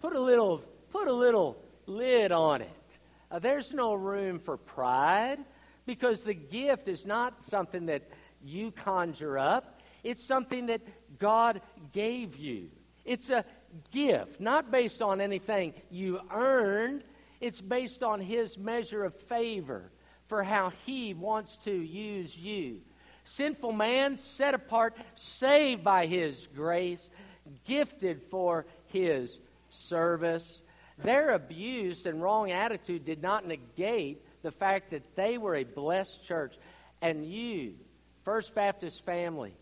put 0.00 0.14
a 0.14 0.20
little, 0.20 0.58
put 0.92 1.08
a 1.08 1.12
little 1.12 1.60
lid 1.86 2.30
on 2.30 2.62
it. 2.62 2.98
Uh, 3.28 3.40
there's 3.40 3.74
no 3.74 3.94
room 3.94 4.38
for 4.38 4.56
pride 4.56 5.40
because 5.86 6.22
the 6.22 6.34
gift 6.34 6.86
is 6.86 7.04
not 7.04 7.42
something 7.42 7.86
that 7.86 8.08
you 8.44 8.70
conjure 8.70 9.36
up, 9.36 9.82
it's 10.04 10.24
something 10.24 10.66
that 10.66 10.82
God 11.18 11.62
gave 11.92 12.36
you. 12.36 12.70
It's 13.04 13.28
a 13.28 13.44
gift, 13.90 14.40
not 14.40 14.70
based 14.70 15.02
on 15.02 15.20
anything 15.20 15.74
you 15.90 16.20
earned, 16.32 17.02
it's 17.40 17.60
based 17.60 18.04
on 18.04 18.20
His 18.20 18.56
measure 18.56 19.02
of 19.04 19.16
favor 19.22 19.90
for 20.28 20.44
how 20.44 20.70
He 20.86 21.12
wants 21.12 21.58
to 21.64 21.72
use 21.72 22.36
you. 22.36 22.82
Sinful 23.28 23.72
man, 23.72 24.16
set 24.16 24.54
apart, 24.54 24.96
saved 25.14 25.84
by 25.84 26.06
His 26.06 26.48
grace, 26.56 27.10
gifted 27.66 28.22
for 28.30 28.64
His 28.86 29.38
service. 29.68 30.62
Their 30.96 31.32
abuse 31.32 32.06
and 32.06 32.22
wrong 32.22 32.50
attitude 32.50 33.04
did 33.04 33.22
not 33.22 33.46
negate 33.46 34.24
the 34.42 34.50
fact 34.50 34.90
that 34.90 35.14
they 35.14 35.36
were 35.36 35.54
a 35.54 35.64
blessed 35.64 36.24
church. 36.24 36.54
And 37.02 37.26
you, 37.26 37.74
First 38.24 38.54
Baptist 38.54 39.04
family, 39.04 39.52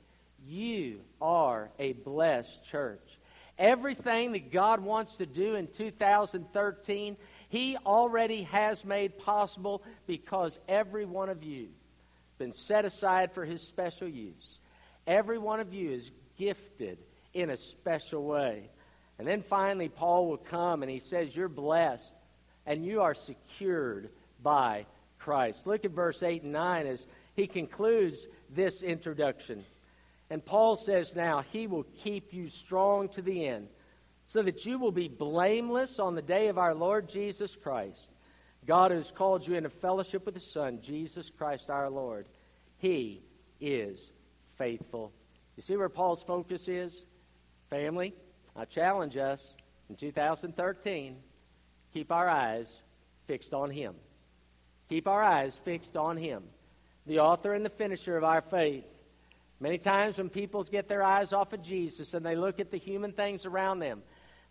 you 0.46 1.00
are 1.20 1.68
a 1.80 1.92
blessed 1.92 2.64
church. 2.66 3.18
Everything 3.58 4.32
that 4.32 4.52
God 4.52 4.80
wants 4.80 5.16
to 5.16 5.26
do 5.26 5.56
in 5.56 5.66
2013, 5.66 7.16
He 7.48 7.76
already 7.84 8.44
has 8.44 8.84
made 8.84 9.18
possible 9.18 9.82
because 10.06 10.56
every 10.68 11.04
one 11.04 11.28
of 11.28 11.42
you 11.42 11.68
been 12.38 12.52
set 12.52 12.84
aside 12.84 13.32
for 13.32 13.44
His 13.44 13.62
special 13.62 14.08
use. 14.08 14.58
Every 15.06 15.38
one 15.38 15.60
of 15.60 15.72
you 15.72 15.90
is 15.90 16.10
gifted 16.38 16.98
in 17.34 17.50
a 17.50 17.56
special 17.56 18.24
way. 18.24 18.68
And 19.18 19.26
then 19.26 19.42
finally, 19.42 19.88
Paul 19.88 20.28
will 20.28 20.36
come 20.36 20.82
and 20.82 20.90
he 20.90 20.98
says, 20.98 21.34
You're 21.34 21.48
blessed 21.48 22.14
and 22.66 22.84
you 22.84 23.02
are 23.02 23.14
secured 23.14 24.10
by 24.42 24.86
Christ. 25.18 25.66
Look 25.66 25.84
at 25.84 25.92
verse 25.92 26.22
8 26.22 26.42
and 26.42 26.52
9 26.52 26.86
as 26.86 27.06
he 27.34 27.46
concludes 27.46 28.26
this 28.54 28.82
introduction. 28.82 29.64
And 30.30 30.44
Paul 30.44 30.76
says 30.76 31.14
now, 31.14 31.42
He 31.52 31.66
will 31.66 31.84
keep 32.02 32.32
you 32.32 32.48
strong 32.48 33.08
to 33.10 33.22
the 33.22 33.46
end, 33.46 33.68
so 34.26 34.42
that 34.42 34.66
you 34.66 34.78
will 34.78 34.92
be 34.92 35.08
blameless 35.08 35.98
on 35.98 36.14
the 36.14 36.22
day 36.22 36.48
of 36.48 36.58
our 36.58 36.74
Lord 36.74 37.08
Jesus 37.08 37.54
Christ. 37.54 38.08
God 38.66 38.90
has 38.90 39.12
called 39.12 39.46
you 39.46 39.54
into 39.54 39.70
fellowship 39.70 40.26
with 40.26 40.34
the 40.34 40.40
Son, 40.40 40.80
Jesus 40.82 41.30
Christ 41.30 41.70
our 41.70 41.88
Lord. 41.88 42.26
He 42.78 43.22
is 43.60 44.10
faithful. 44.58 45.12
You 45.56 45.62
see 45.62 45.76
where 45.76 45.88
Paul's 45.88 46.22
focus 46.22 46.68
is? 46.68 47.02
Family, 47.70 48.12
I 48.54 48.64
challenge 48.64 49.16
us 49.16 49.42
in 49.88 49.96
2013 49.96 51.16
keep 51.92 52.12
our 52.12 52.28
eyes 52.28 52.82
fixed 53.26 53.54
on 53.54 53.70
Him. 53.70 53.94
Keep 54.88 55.08
our 55.08 55.22
eyes 55.22 55.58
fixed 55.64 55.96
on 55.96 56.16
Him, 56.16 56.42
the 57.06 57.20
author 57.20 57.54
and 57.54 57.64
the 57.64 57.70
finisher 57.70 58.16
of 58.16 58.24
our 58.24 58.42
faith. 58.42 58.84
Many 59.60 59.78
times 59.78 60.18
when 60.18 60.28
people 60.28 60.62
get 60.64 60.88
their 60.88 61.02
eyes 61.02 61.32
off 61.32 61.52
of 61.54 61.62
Jesus 61.62 62.12
and 62.12 62.24
they 62.24 62.36
look 62.36 62.60
at 62.60 62.70
the 62.70 62.76
human 62.76 63.12
things 63.12 63.46
around 63.46 63.78
them, 63.78 64.02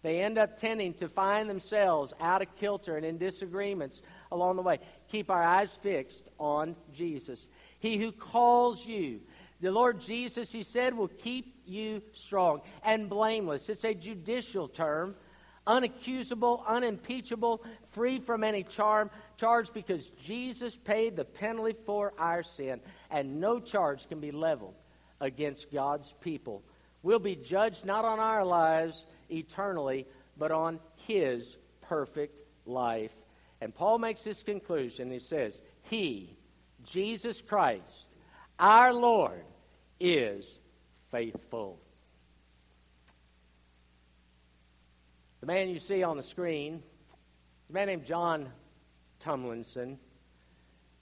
they 0.05 0.21
end 0.21 0.37
up 0.37 0.57
tending 0.57 0.93
to 0.95 1.09
find 1.09 1.49
themselves 1.49 2.13
out 2.19 2.41
of 2.41 2.55
kilter 2.55 2.97
and 2.97 3.05
in 3.05 3.17
disagreements 3.17 4.01
along 4.31 4.55
the 4.55 4.61
way. 4.61 4.79
Keep 5.07 5.29
our 5.29 5.43
eyes 5.43 5.75
fixed 5.81 6.29
on 6.39 6.75
Jesus. 6.93 7.47
He 7.79 7.97
who 7.97 8.11
calls 8.11 8.85
you, 8.85 9.21
the 9.61 9.71
Lord 9.71 9.99
Jesus, 9.99 10.51
he 10.51 10.63
said, 10.63 10.95
will 10.95 11.07
keep 11.07 11.55
you 11.65 12.01
strong 12.13 12.61
and 12.83 13.09
blameless. 13.09 13.69
It's 13.69 13.85
a 13.85 13.93
judicial 13.93 14.67
term, 14.67 15.15
unaccusable, 15.65 16.65
unimpeachable, 16.67 17.63
free 17.91 18.19
from 18.19 18.43
any 18.43 18.63
charm, 18.63 19.09
charge 19.37 19.73
because 19.73 20.11
Jesus 20.23 20.75
paid 20.75 21.15
the 21.15 21.25
penalty 21.25 21.75
for 21.85 22.13
our 22.19 22.43
sin, 22.43 22.81
and 23.09 23.39
no 23.39 23.59
charge 23.59 24.07
can 24.07 24.19
be 24.19 24.31
leveled 24.31 24.75
against 25.21 25.71
God's 25.71 26.13
people. 26.21 26.61
We'll 27.01 27.19
be 27.19 27.35
judged 27.35 27.85
not 27.85 28.05
on 28.05 28.19
our 28.19 28.43
lives 28.43 29.05
eternally, 29.29 30.07
but 30.37 30.51
on 30.51 30.79
His 30.95 31.57
perfect 31.81 32.41
life. 32.65 33.11
And 33.61 33.73
Paul 33.73 33.99
makes 33.99 34.23
this 34.23 34.43
conclusion. 34.43 35.11
He 35.11 35.19
says, 35.19 35.59
He, 35.83 36.35
Jesus 36.83 37.41
Christ, 37.41 38.05
our 38.59 38.93
Lord, 38.93 39.43
is 39.99 40.59
faithful. 41.11 41.79
The 45.41 45.47
man 45.47 45.69
you 45.69 45.79
see 45.79 46.03
on 46.03 46.17
the 46.17 46.23
screen 46.23 46.81
a 47.69 47.73
man 47.73 47.87
named 47.87 48.05
John 48.05 48.49
Tumlinson. 49.23 49.97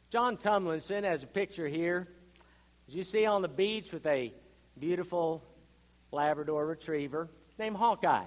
John 0.10 0.38
Tumlinson 0.38 1.04
has 1.04 1.24
a 1.24 1.28
picture 1.28 1.68
here 1.68 2.08
as 2.88 2.96
you 2.96 3.04
see 3.04 3.26
on 3.26 3.42
the 3.42 3.48
beach 3.48 3.92
with 3.92 4.06
a 4.06 4.34
beautiful 4.80 5.44
Labrador 6.12 6.66
retriever 6.66 7.28
named 7.58 7.76
Hawkeye. 7.76 8.26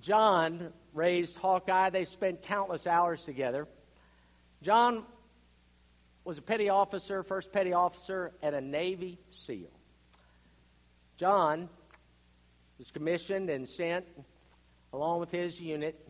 John 0.00 0.72
raised 0.94 1.36
Hawkeye. 1.36 1.90
They 1.90 2.04
spent 2.04 2.42
countless 2.42 2.86
hours 2.86 3.22
together. 3.24 3.68
John 4.62 5.04
was 6.24 6.38
a 6.38 6.42
petty 6.42 6.68
officer, 6.68 7.22
first 7.22 7.52
petty 7.52 7.72
officer 7.72 8.32
at 8.42 8.54
a 8.54 8.60
Navy 8.60 9.18
SEAL. 9.30 9.70
John 11.16 11.68
was 12.78 12.90
commissioned 12.90 13.50
and 13.50 13.68
sent, 13.68 14.06
along 14.92 15.20
with 15.20 15.30
his 15.30 15.60
unit, 15.60 16.08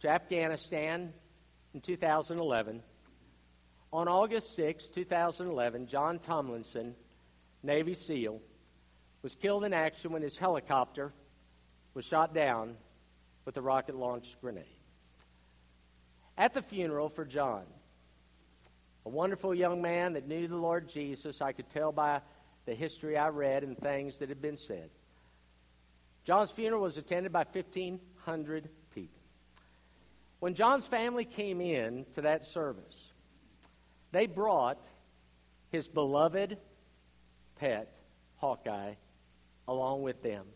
to 0.00 0.08
Afghanistan 0.08 1.12
in 1.72 1.80
2011. 1.80 2.82
On 3.92 4.08
August 4.08 4.54
6, 4.56 4.88
2011, 4.88 5.86
John 5.86 6.18
Tomlinson, 6.18 6.94
Navy 7.62 7.94
SEAL, 7.94 8.40
was 9.22 9.34
killed 9.34 9.64
in 9.64 9.72
action 9.72 10.12
when 10.12 10.22
his 10.22 10.36
helicopter 10.36 11.12
was 11.94 12.04
shot 12.04 12.34
down 12.34 12.76
with 13.44 13.56
a 13.56 13.62
rocket 13.62 13.94
launched 13.94 14.40
grenade. 14.40 14.64
At 16.36 16.52
the 16.52 16.62
funeral 16.62 17.08
for 17.08 17.24
John, 17.24 17.62
a 19.06 19.08
wonderful 19.08 19.54
young 19.54 19.80
man 19.80 20.14
that 20.14 20.26
knew 20.26 20.48
the 20.48 20.56
Lord 20.56 20.88
Jesus, 20.88 21.40
I 21.40 21.52
could 21.52 21.70
tell 21.70 21.92
by 21.92 22.20
the 22.66 22.74
history 22.74 23.16
I 23.16 23.28
read 23.28 23.62
and 23.62 23.78
things 23.78 24.18
that 24.18 24.28
had 24.28 24.42
been 24.42 24.56
said. 24.56 24.90
John's 26.24 26.50
funeral 26.50 26.82
was 26.82 26.96
attended 26.96 27.32
by 27.32 27.44
1,500 27.52 28.68
people. 28.94 29.20
When 30.40 30.54
John's 30.54 30.86
family 30.86 31.24
came 31.24 31.60
in 31.60 32.06
to 32.14 32.22
that 32.22 32.46
service, 32.46 33.12
they 34.10 34.26
brought 34.26 34.88
his 35.70 35.86
beloved 35.86 36.56
pet, 37.56 37.98
Hawkeye, 38.36 38.94
along 39.68 40.02
with 40.02 40.22
them. 40.22 40.46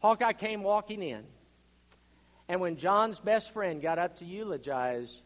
Hawkeye 0.00 0.32
came 0.32 0.62
walking 0.62 1.02
in. 1.02 1.24
And 2.48 2.60
when 2.60 2.76
John's 2.76 3.20
best 3.20 3.52
friend 3.52 3.82
got 3.82 3.98
up 3.98 4.18
to 4.18 4.24
eulogize 4.24 5.22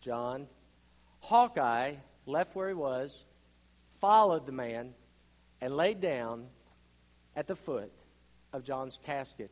John, 0.00 0.46
Hawkeye 1.20 1.94
left 2.26 2.54
where 2.56 2.68
he 2.68 2.74
was, 2.74 3.16
followed 4.00 4.46
the 4.46 4.52
man, 4.52 4.94
and 5.60 5.76
laid 5.76 6.00
down 6.00 6.46
at 7.34 7.46
the 7.46 7.56
foot 7.56 7.92
of 8.52 8.64
John's 8.64 8.98
casket 9.04 9.50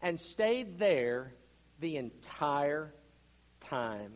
and 0.00 0.20
stayed 0.20 0.78
there 0.78 1.32
the 1.80 1.96
entire 1.96 2.92
time. 3.60 4.12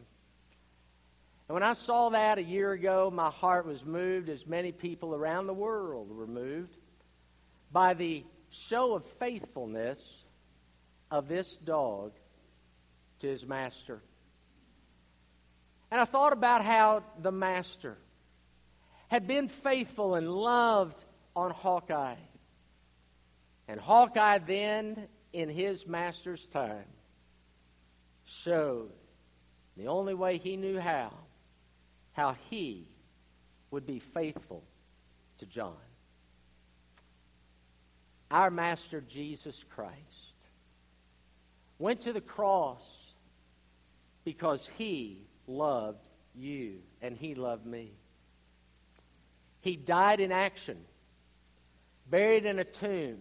And 1.49 1.55
when 1.55 1.63
I 1.63 1.73
saw 1.73 2.11
that 2.11 2.39
a 2.39 2.43
year 2.43 2.73
ago, 2.73 3.11
my 3.13 3.31
heart 3.31 3.67
was 3.67 3.85
moved, 3.85 4.29
as 4.29 4.47
many 4.47 4.73
people 4.73 5.15
around 5.15 5.47
the 5.47 5.55
world 5.55 6.11
were 6.11 6.27
moved, 6.27 6.77
by 7.73 7.95
the 7.95 8.25
show 8.53 8.95
of 8.95 9.05
faithfulness 9.19 9.99
of 11.11 11.29
this 11.29 11.57
dog 11.59 12.13
to 13.21 13.27
his 13.27 13.45
master. 13.45 14.01
And 15.91 16.01
I 16.01 16.05
thought 16.05 16.33
about 16.33 16.65
how 16.65 17.03
the 17.21 17.33
master 17.33 17.99
had 19.09 19.27
been 19.27 19.49
faithful 19.49 20.15
and 20.15 20.31
loved 20.31 21.03
on 21.37 21.51
Hawkeye. 21.51 22.17
And 23.69 23.79
Hawkeye 23.79 24.39
then, 24.39 25.09
in 25.33 25.49
his 25.49 25.87
master's 25.87 26.47
time, 26.47 26.87
showed 28.25 28.91
the 29.77 29.89
only 29.89 30.15
way 30.15 30.39
he 30.39 30.57
knew 30.57 30.79
how 30.79 31.13
how 32.13 32.37
he 32.51 32.87
would 33.71 33.87
be 33.87 33.99
faithful 33.99 34.63
to 35.39 35.47
John. 35.47 35.75
Our 38.33 38.51
Master 38.51 39.03
Jesus 39.03 39.63
Christ 39.75 39.93
went 41.79 42.01
to 42.03 42.15
the 42.15 42.23
cross 42.23 42.83
because 44.25 44.67
he 44.79 45.19
loved 45.47 46.09
you 46.35 46.79
and 47.03 47.15
he 47.15 47.35
loved 47.35 47.67
me. 47.67 47.93
He 49.61 49.77
died 49.77 50.21
in 50.21 50.33
action, 50.33 50.79
buried 52.09 52.47
in 52.47 52.59
a 52.59 52.65
tomb. 52.65 53.19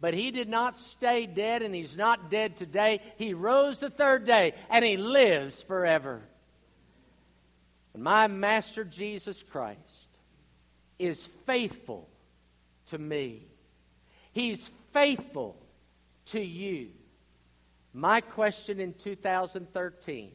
But 0.00 0.14
he 0.14 0.32
did 0.32 0.48
not 0.48 0.74
stay 0.74 1.26
dead, 1.26 1.62
and 1.62 1.72
he's 1.72 1.96
not 1.96 2.28
dead 2.28 2.56
today. 2.56 3.00
He 3.16 3.32
rose 3.32 3.78
the 3.78 3.88
third 3.88 4.26
day, 4.26 4.54
and 4.68 4.84
he 4.84 4.96
lives 4.96 5.62
forever. 5.62 6.22
And 7.94 8.02
my 8.02 8.26
Master 8.26 8.82
Jesus 8.82 9.40
Christ 9.44 10.08
is 10.98 11.24
faithful 11.46 12.08
to 12.86 12.98
me. 12.98 13.46
He's 14.32 14.70
faithful 14.92 15.56
to 16.26 16.40
you. 16.40 16.88
My 17.92 18.20
question 18.20 18.80
in 18.80 18.94
2013 18.94 20.32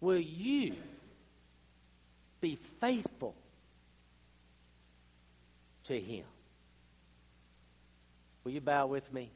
Will 0.00 0.18
you 0.18 0.74
be 2.40 2.58
faithful 2.80 3.34
to 5.84 5.98
Him? 5.98 6.24
Will 8.42 8.52
you 8.52 8.60
bow 8.60 8.86
with 8.86 9.10
me? 9.12 9.30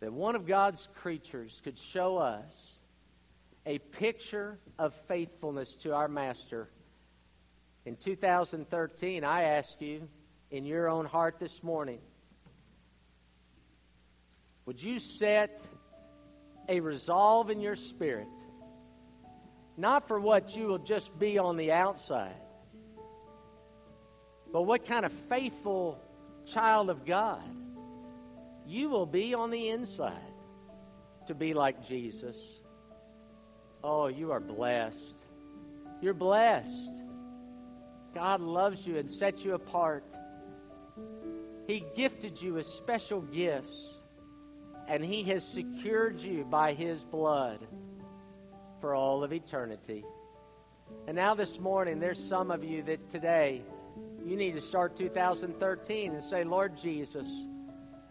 that 0.00 0.12
one 0.12 0.36
of 0.36 0.46
God's 0.46 0.88
creatures 1.00 1.60
could 1.64 1.78
show 1.78 2.18
us 2.18 2.54
a 3.68 3.78
picture 3.78 4.58
of 4.78 4.94
faithfulness 5.08 5.74
to 5.74 5.92
our 5.92 6.08
Master. 6.08 6.70
In 7.84 7.96
2013, 7.96 9.24
I 9.24 9.42
ask 9.42 9.78
you 9.82 10.08
in 10.50 10.64
your 10.64 10.88
own 10.88 11.04
heart 11.04 11.38
this 11.38 11.62
morning 11.62 12.00
would 14.64 14.82
you 14.82 14.98
set 14.98 15.60
a 16.66 16.80
resolve 16.80 17.50
in 17.50 17.60
your 17.60 17.76
spirit, 17.76 18.26
not 19.76 20.08
for 20.08 20.18
what 20.18 20.56
you 20.56 20.66
will 20.66 20.78
just 20.78 21.18
be 21.18 21.38
on 21.38 21.58
the 21.58 21.72
outside, 21.72 22.40
but 24.50 24.62
what 24.62 24.86
kind 24.86 25.04
of 25.04 25.12
faithful 25.12 26.02
child 26.46 26.88
of 26.88 27.04
God 27.04 27.42
you 28.66 28.88
will 28.88 29.06
be 29.06 29.34
on 29.34 29.50
the 29.50 29.68
inside 29.68 30.32
to 31.26 31.34
be 31.34 31.52
like 31.52 31.86
Jesus. 31.86 32.36
Oh, 33.82 34.08
you 34.08 34.32
are 34.32 34.40
blessed. 34.40 35.24
You're 36.00 36.14
blessed. 36.14 37.02
God 38.14 38.40
loves 38.40 38.86
you 38.86 38.98
and 38.98 39.08
set 39.08 39.44
you 39.44 39.54
apart. 39.54 40.14
He 41.66 41.84
gifted 41.94 42.40
you 42.40 42.54
with 42.54 42.66
special 42.66 43.20
gifts, 43.20 43.76
and 44.88 45.04
He 45.04 45.22
has 45.24 45.46
secured 45.46 46.18
you 46.20 46.44
by 46.44 46.72
His 46.72 47.04
blood 47.04 47.66
for 48.80 48.94
all 48.94 49.22
of 49.22 49.32
eternity. 49.32 50.04
And 51.06 51.16
now, 51.16 51.34
this 51.34 51.60
morning, 51.60 52.00
there's 52.00 52.22
some 52.22 52.50
of 52.50 52.64
you 52.64 52.82
that 52.84 53.08
today 53.10 53.62
you 54.24 54.36
need 54.36 54.54
to 54.54 54.60
start 54.60 54.96
2013 54.96 56.14
and 56.14 56.24
say, 56.24 56.44
Lord 56.44 56.76
Jesus, 56.76 57.26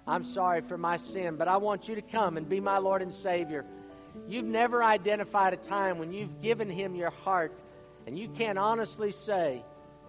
I'm 0.06 0.24
sorry 0.24 0.62
for 0.62 0.78
my 0.78 0.98
sin, 0.98 1.36
but 1.36 1.48
I 1.48 1.58
want 1.58 1.88
you 1.88 1.96
to 1.96 2.02
come 2.02 2.38
and 2.38 2.48
be 2.48 2.60
my 2.60 2.78
Lord 2.78 3.02
and 3.02 3.14
Savior. 3.14 3.66
You've 4.28 4.46
never 4.46 4.84
identified 4.84 5.54
a 5.54 5.58
time 5.58 5.98
when 5.98 6.12
you've 6.12 6.42
given 6.42 6.70
Him 6.70 6.96
your 6.96 7.10
heart, 7.10 7.62
and 8.06 8.18
you 8.18 8.30
can't 8.30 8.58
honestly 8.58 9.12
say 9.12 9.64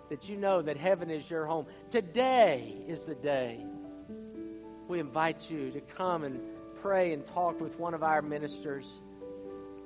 that 0.08 0.28
you 0.28 0.36
know 0.36 0.62
that 0.62 0.76
heaven 0.76 1.10
is 1.10 1.28
your 1.28 1.46
home. 1.46 1.66
Today 1.90 2.76
is 2.86 3.04
the 3.04 3.14
day. 3.14 3.64
We 4.88 5.00
invite 5.00 5.50
you 5.50 5.70
to 5.70 5.80
come 5.80 6.24
and 6.24 6.40
pray 6.80 7.12
and 7.12 7.24
talk 7.24 7.60
with 7.60 7.78
one 7.78 7.94
of 7.94 8.02
our 8.02 8.22
ministers. 8.22 8.86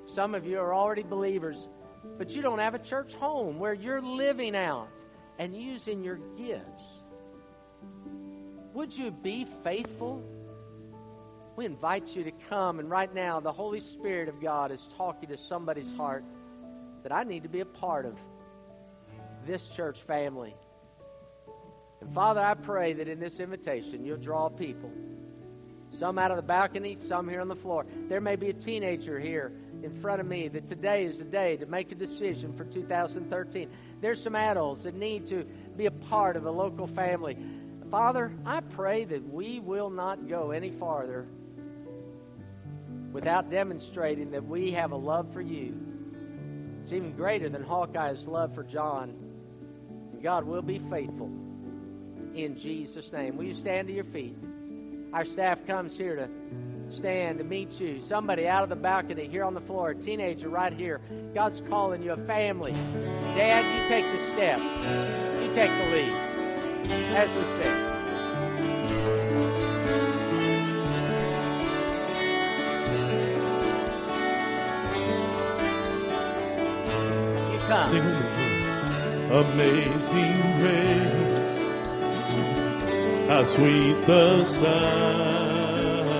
Some 0.05 0.35
of 0.35 0.45
you 0.45 0.59
are 0.59 0.73
already 0.73 1.03
believers, 1.03 1.67
but 2.17 2.31
you 2.31 2.41
don't 2.41 2.59
have 2.59 2.75
a 2.75 2.79
church 2.79 3.13
home 3.13 3.59
where 3.59 3.73
you're 3.73 4.01
living 4.01 4.55
out 4.55 5.03
and 5.39 5.55
using 5.55 6.03
your 6.03 6.19
gifts. 6.37 7.03
Would 8.73 8.95
you 8.95 9.11
be 9.11 9.45
faithful? 9.63 10.23
We 11.55 11.65
invite 11.65 12.15
you 12.15 12.23
to 12.23 12.31
come, 12.49 12.79
and 12.79 12.89
right 12.89 13.13
now, 13.13 13.39
the 13.39 13.51
Holy 13.51 13.79
Spirit 13.79 14.27
of 14.27 14.41
God 14.41 14.71
is 14.71 14.87
talking 14.97 15.29
to 15.29 15.37
somebody's 15.37 15.93
heart 15.93 16.25
that 17.03 17.11
I 17.11 17.23
need 17.23 17.43
to 17.43 17.49
be 17.49 17.59
a 17.59 17.65
part 17.65 18.07
of 18.07 18.17
this 19.45 19.67
church 19.67 20.01
family. 20.01 20.55
And 22.01 22.11
Father, 22.11 22.41
I 22.41 22.55
pray 22.55 22.93
that 22.93 23.07
in 23.07 23.19
this 23.19 23.39
invitation, 23.39 24.03
you'll 24.03 24.17
draw 24.17 24.49
people. 24.49 24.91
Some 25.91 26.17
out 26.17 26.31
of 26.31 26.37
the 26.37 26.43
balcony, 26.43 26.95
some 26.95 27.29
here 27.29 27.41
on 27.41 27.49
the 27.49 27.55
floor. 27.55 27.85
There 28.09 28.19
may 28.19 28.35
be 28.35 28.49
a 28.49 28.53
teenager 28.53 29.19
here 29.19 29.51
in 29.83 29.91
front 30.01 30.21
of 30.21 30.25
me 30.25 30.47
that 30.47 30.65
today 30.65 31.05
is 31.05 31.19
the 31.19 31.23
day 31.23 31.55
to 31.57 31.67
make 31.67 31.91
a 31.91 31.95
decision 31.95 32.51
for 32.53 32.63
2013. 32.65 33.69
There's 34.01 34.23
some 34.23 34.35
adults 34.35 34.83
that 34.83 34.95
need 34.95 35.27
to 35.27 35.45
be 35.77 35.85
a 35.85 35.91
part 35.91 36.35
of 36.35 36.47
a 36.47 36.51
local 36.51 36.87
family. 36.87 37.37
Father, 37.91 38.31
I 38.43 38.61
pray 38.61 39.05
that 39.05 39.23
we 39.31 39.59
will 39.59 39.91
not 39.91 40.27
go 40.27 40.49
any 40.49 40.71
farther 40.71 41.27
without 43.13 43.49
demonstrating 43.49 44.31
that 44.31 44.45
we 44.45 44.71
have 44.71 44.91
a 44.91 44.95
love 44.95 45.31
for 45.31 45.41
you. 45.41 45.79
It's 46.81 46.91
even 46.91 47.13
greater 47.13 47.47
than 47.47 47.63
Hawkeye's 47.63 48.27
love 48.27 48.53
for 48.53 48.63
John. 48.63 49.13
And 50.11 50.21
God 50.21 50.45
will 50.45 50.63
be 50.63 50.79
faithful 50.79 51.31
in 52.35 52.57
Jesus' 52.59 53.11
name. 53.11 53.37
Will 53.37 53.45
you 53.45 53.55
stand 53.55 53.87
to 53.87 53.93
your 53.93 54.03
feet? 54.03 54.35
Our 55.13 55.23
staff 55.23 55.65
comes 55.65 55.95
here 55.95 56.15
to 56.15 56.27
stand 56.93 57.37
to 57.37 57.43
meet 57.43 57.79
you. 57.79 58.01
Somebody 58.01 58.47
out 58.47 58.63
of 58.63 58.69
the 58.69 58.75
balcony 58.75 59.27
here 59.27 59.43
on 59.43 59.53
the 59.53 59.61
floor, 59.61 59.91
a 59.91 59.95
teenager 59.95 60.49
right 60.49 60.73
here. 60.73 60.99
God's 61.33 61.61
calling 61.69 62.01
you 62.01 62.11
a 62.11 62.17
family. 62.17 62.73
Dad, 63.35 63.63
you 63.63 63.87
take 63.87 64.05
the 64.11 64.33
step. 64.33 64.59
You 65.39 65.53
take 65.53 65.69
the 65.69 65.91
lead. 65.95 66.13
As 67.15 67.29
we 67.29 67.63
sing. 67.63 67.92
Amazing 79.33 80.41
grace, 80.59 81.57
how 83.27 83.43
sweet 83.45 83.97
the 84.05 84.45
sound. 84.45 86.11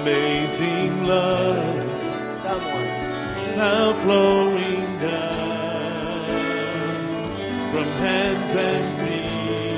Amazing 0.00 1.06
love, 1.06 1.84
now 3.56 3.92
flowing 4.02 4.98
down 4.98 6.24
from 7.70 7.88
hands 8.00 8.50
and 8.56 8.86
feet 9.00 9.76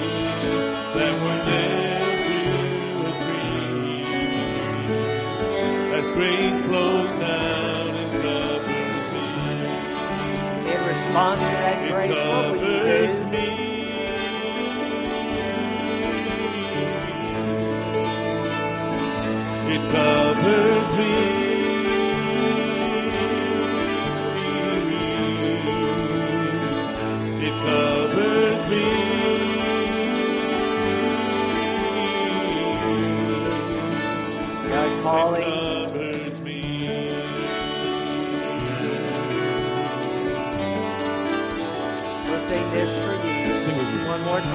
that 0.94 1.14
were 1.22 1.40
nailed 1.50 2.20
to 2.28 2.40
a 3.02 3.12
tree. 3.24 4.06
As 5.98 6.06
grace 6.14 6.60
flows 6.66 7.12
down 7.20 7.88
and 7.88 8.10
covers 8.22 8.66
me. 9.12 9.56
Covers 12.04 13.24
me. 13.24 13.46
It 19.68 19.90
covers 19.90 20.98
me. 20.98 21.45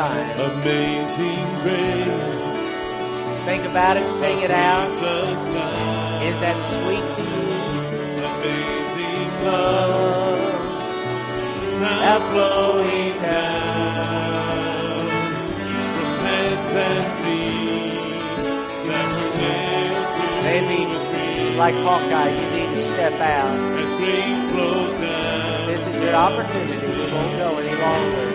Time. 0.02 0.40
Amazing 0.52 1.46
grace. 1.64 2.42
Think 3.46 3.64
about 3.66 3.98
it, 3.98 4.08
sing 4.20 4.40
it 4.40 4.52
out. 4.52 4.90
Is 6.30 6.38
that 6.44 6.58
sweet 6.70 7.06
to 7.16 7.24
you? 7.32 7.50
Amazing 8.32 9.32
love 9.46 10.42
now 11.82 12.20
flowing 12.30 13.14
down 13.22 13.82
from 15.96 16.12
hands 16.26 16.74
and 16.88 17.08
feet 17.22 17.94
that 18.88 19.08
were 19.16 19.34
to 19.38 19.56
Maybe, 20.46 20.80
like 21.58 21.76
Hawkeye, 21.86 22.30
you 22.40 22.48
need 22.56 22.72
to 22.76 22.84
step 22.94 23.18
out. 23.20 23.56
As 23.82 23.92
grace 23.98 24.46
flows 24.52 24.94
down 25.02 25.68
This 25.70 25.82
is 25.88 25.96
your 26.04 26.16
opportunity. 26.16 26.88
We 26.88 27.06
won't 27.14 27.34
go 27.38 27.58
any 27.58 27.76
longer. 27.82 28.31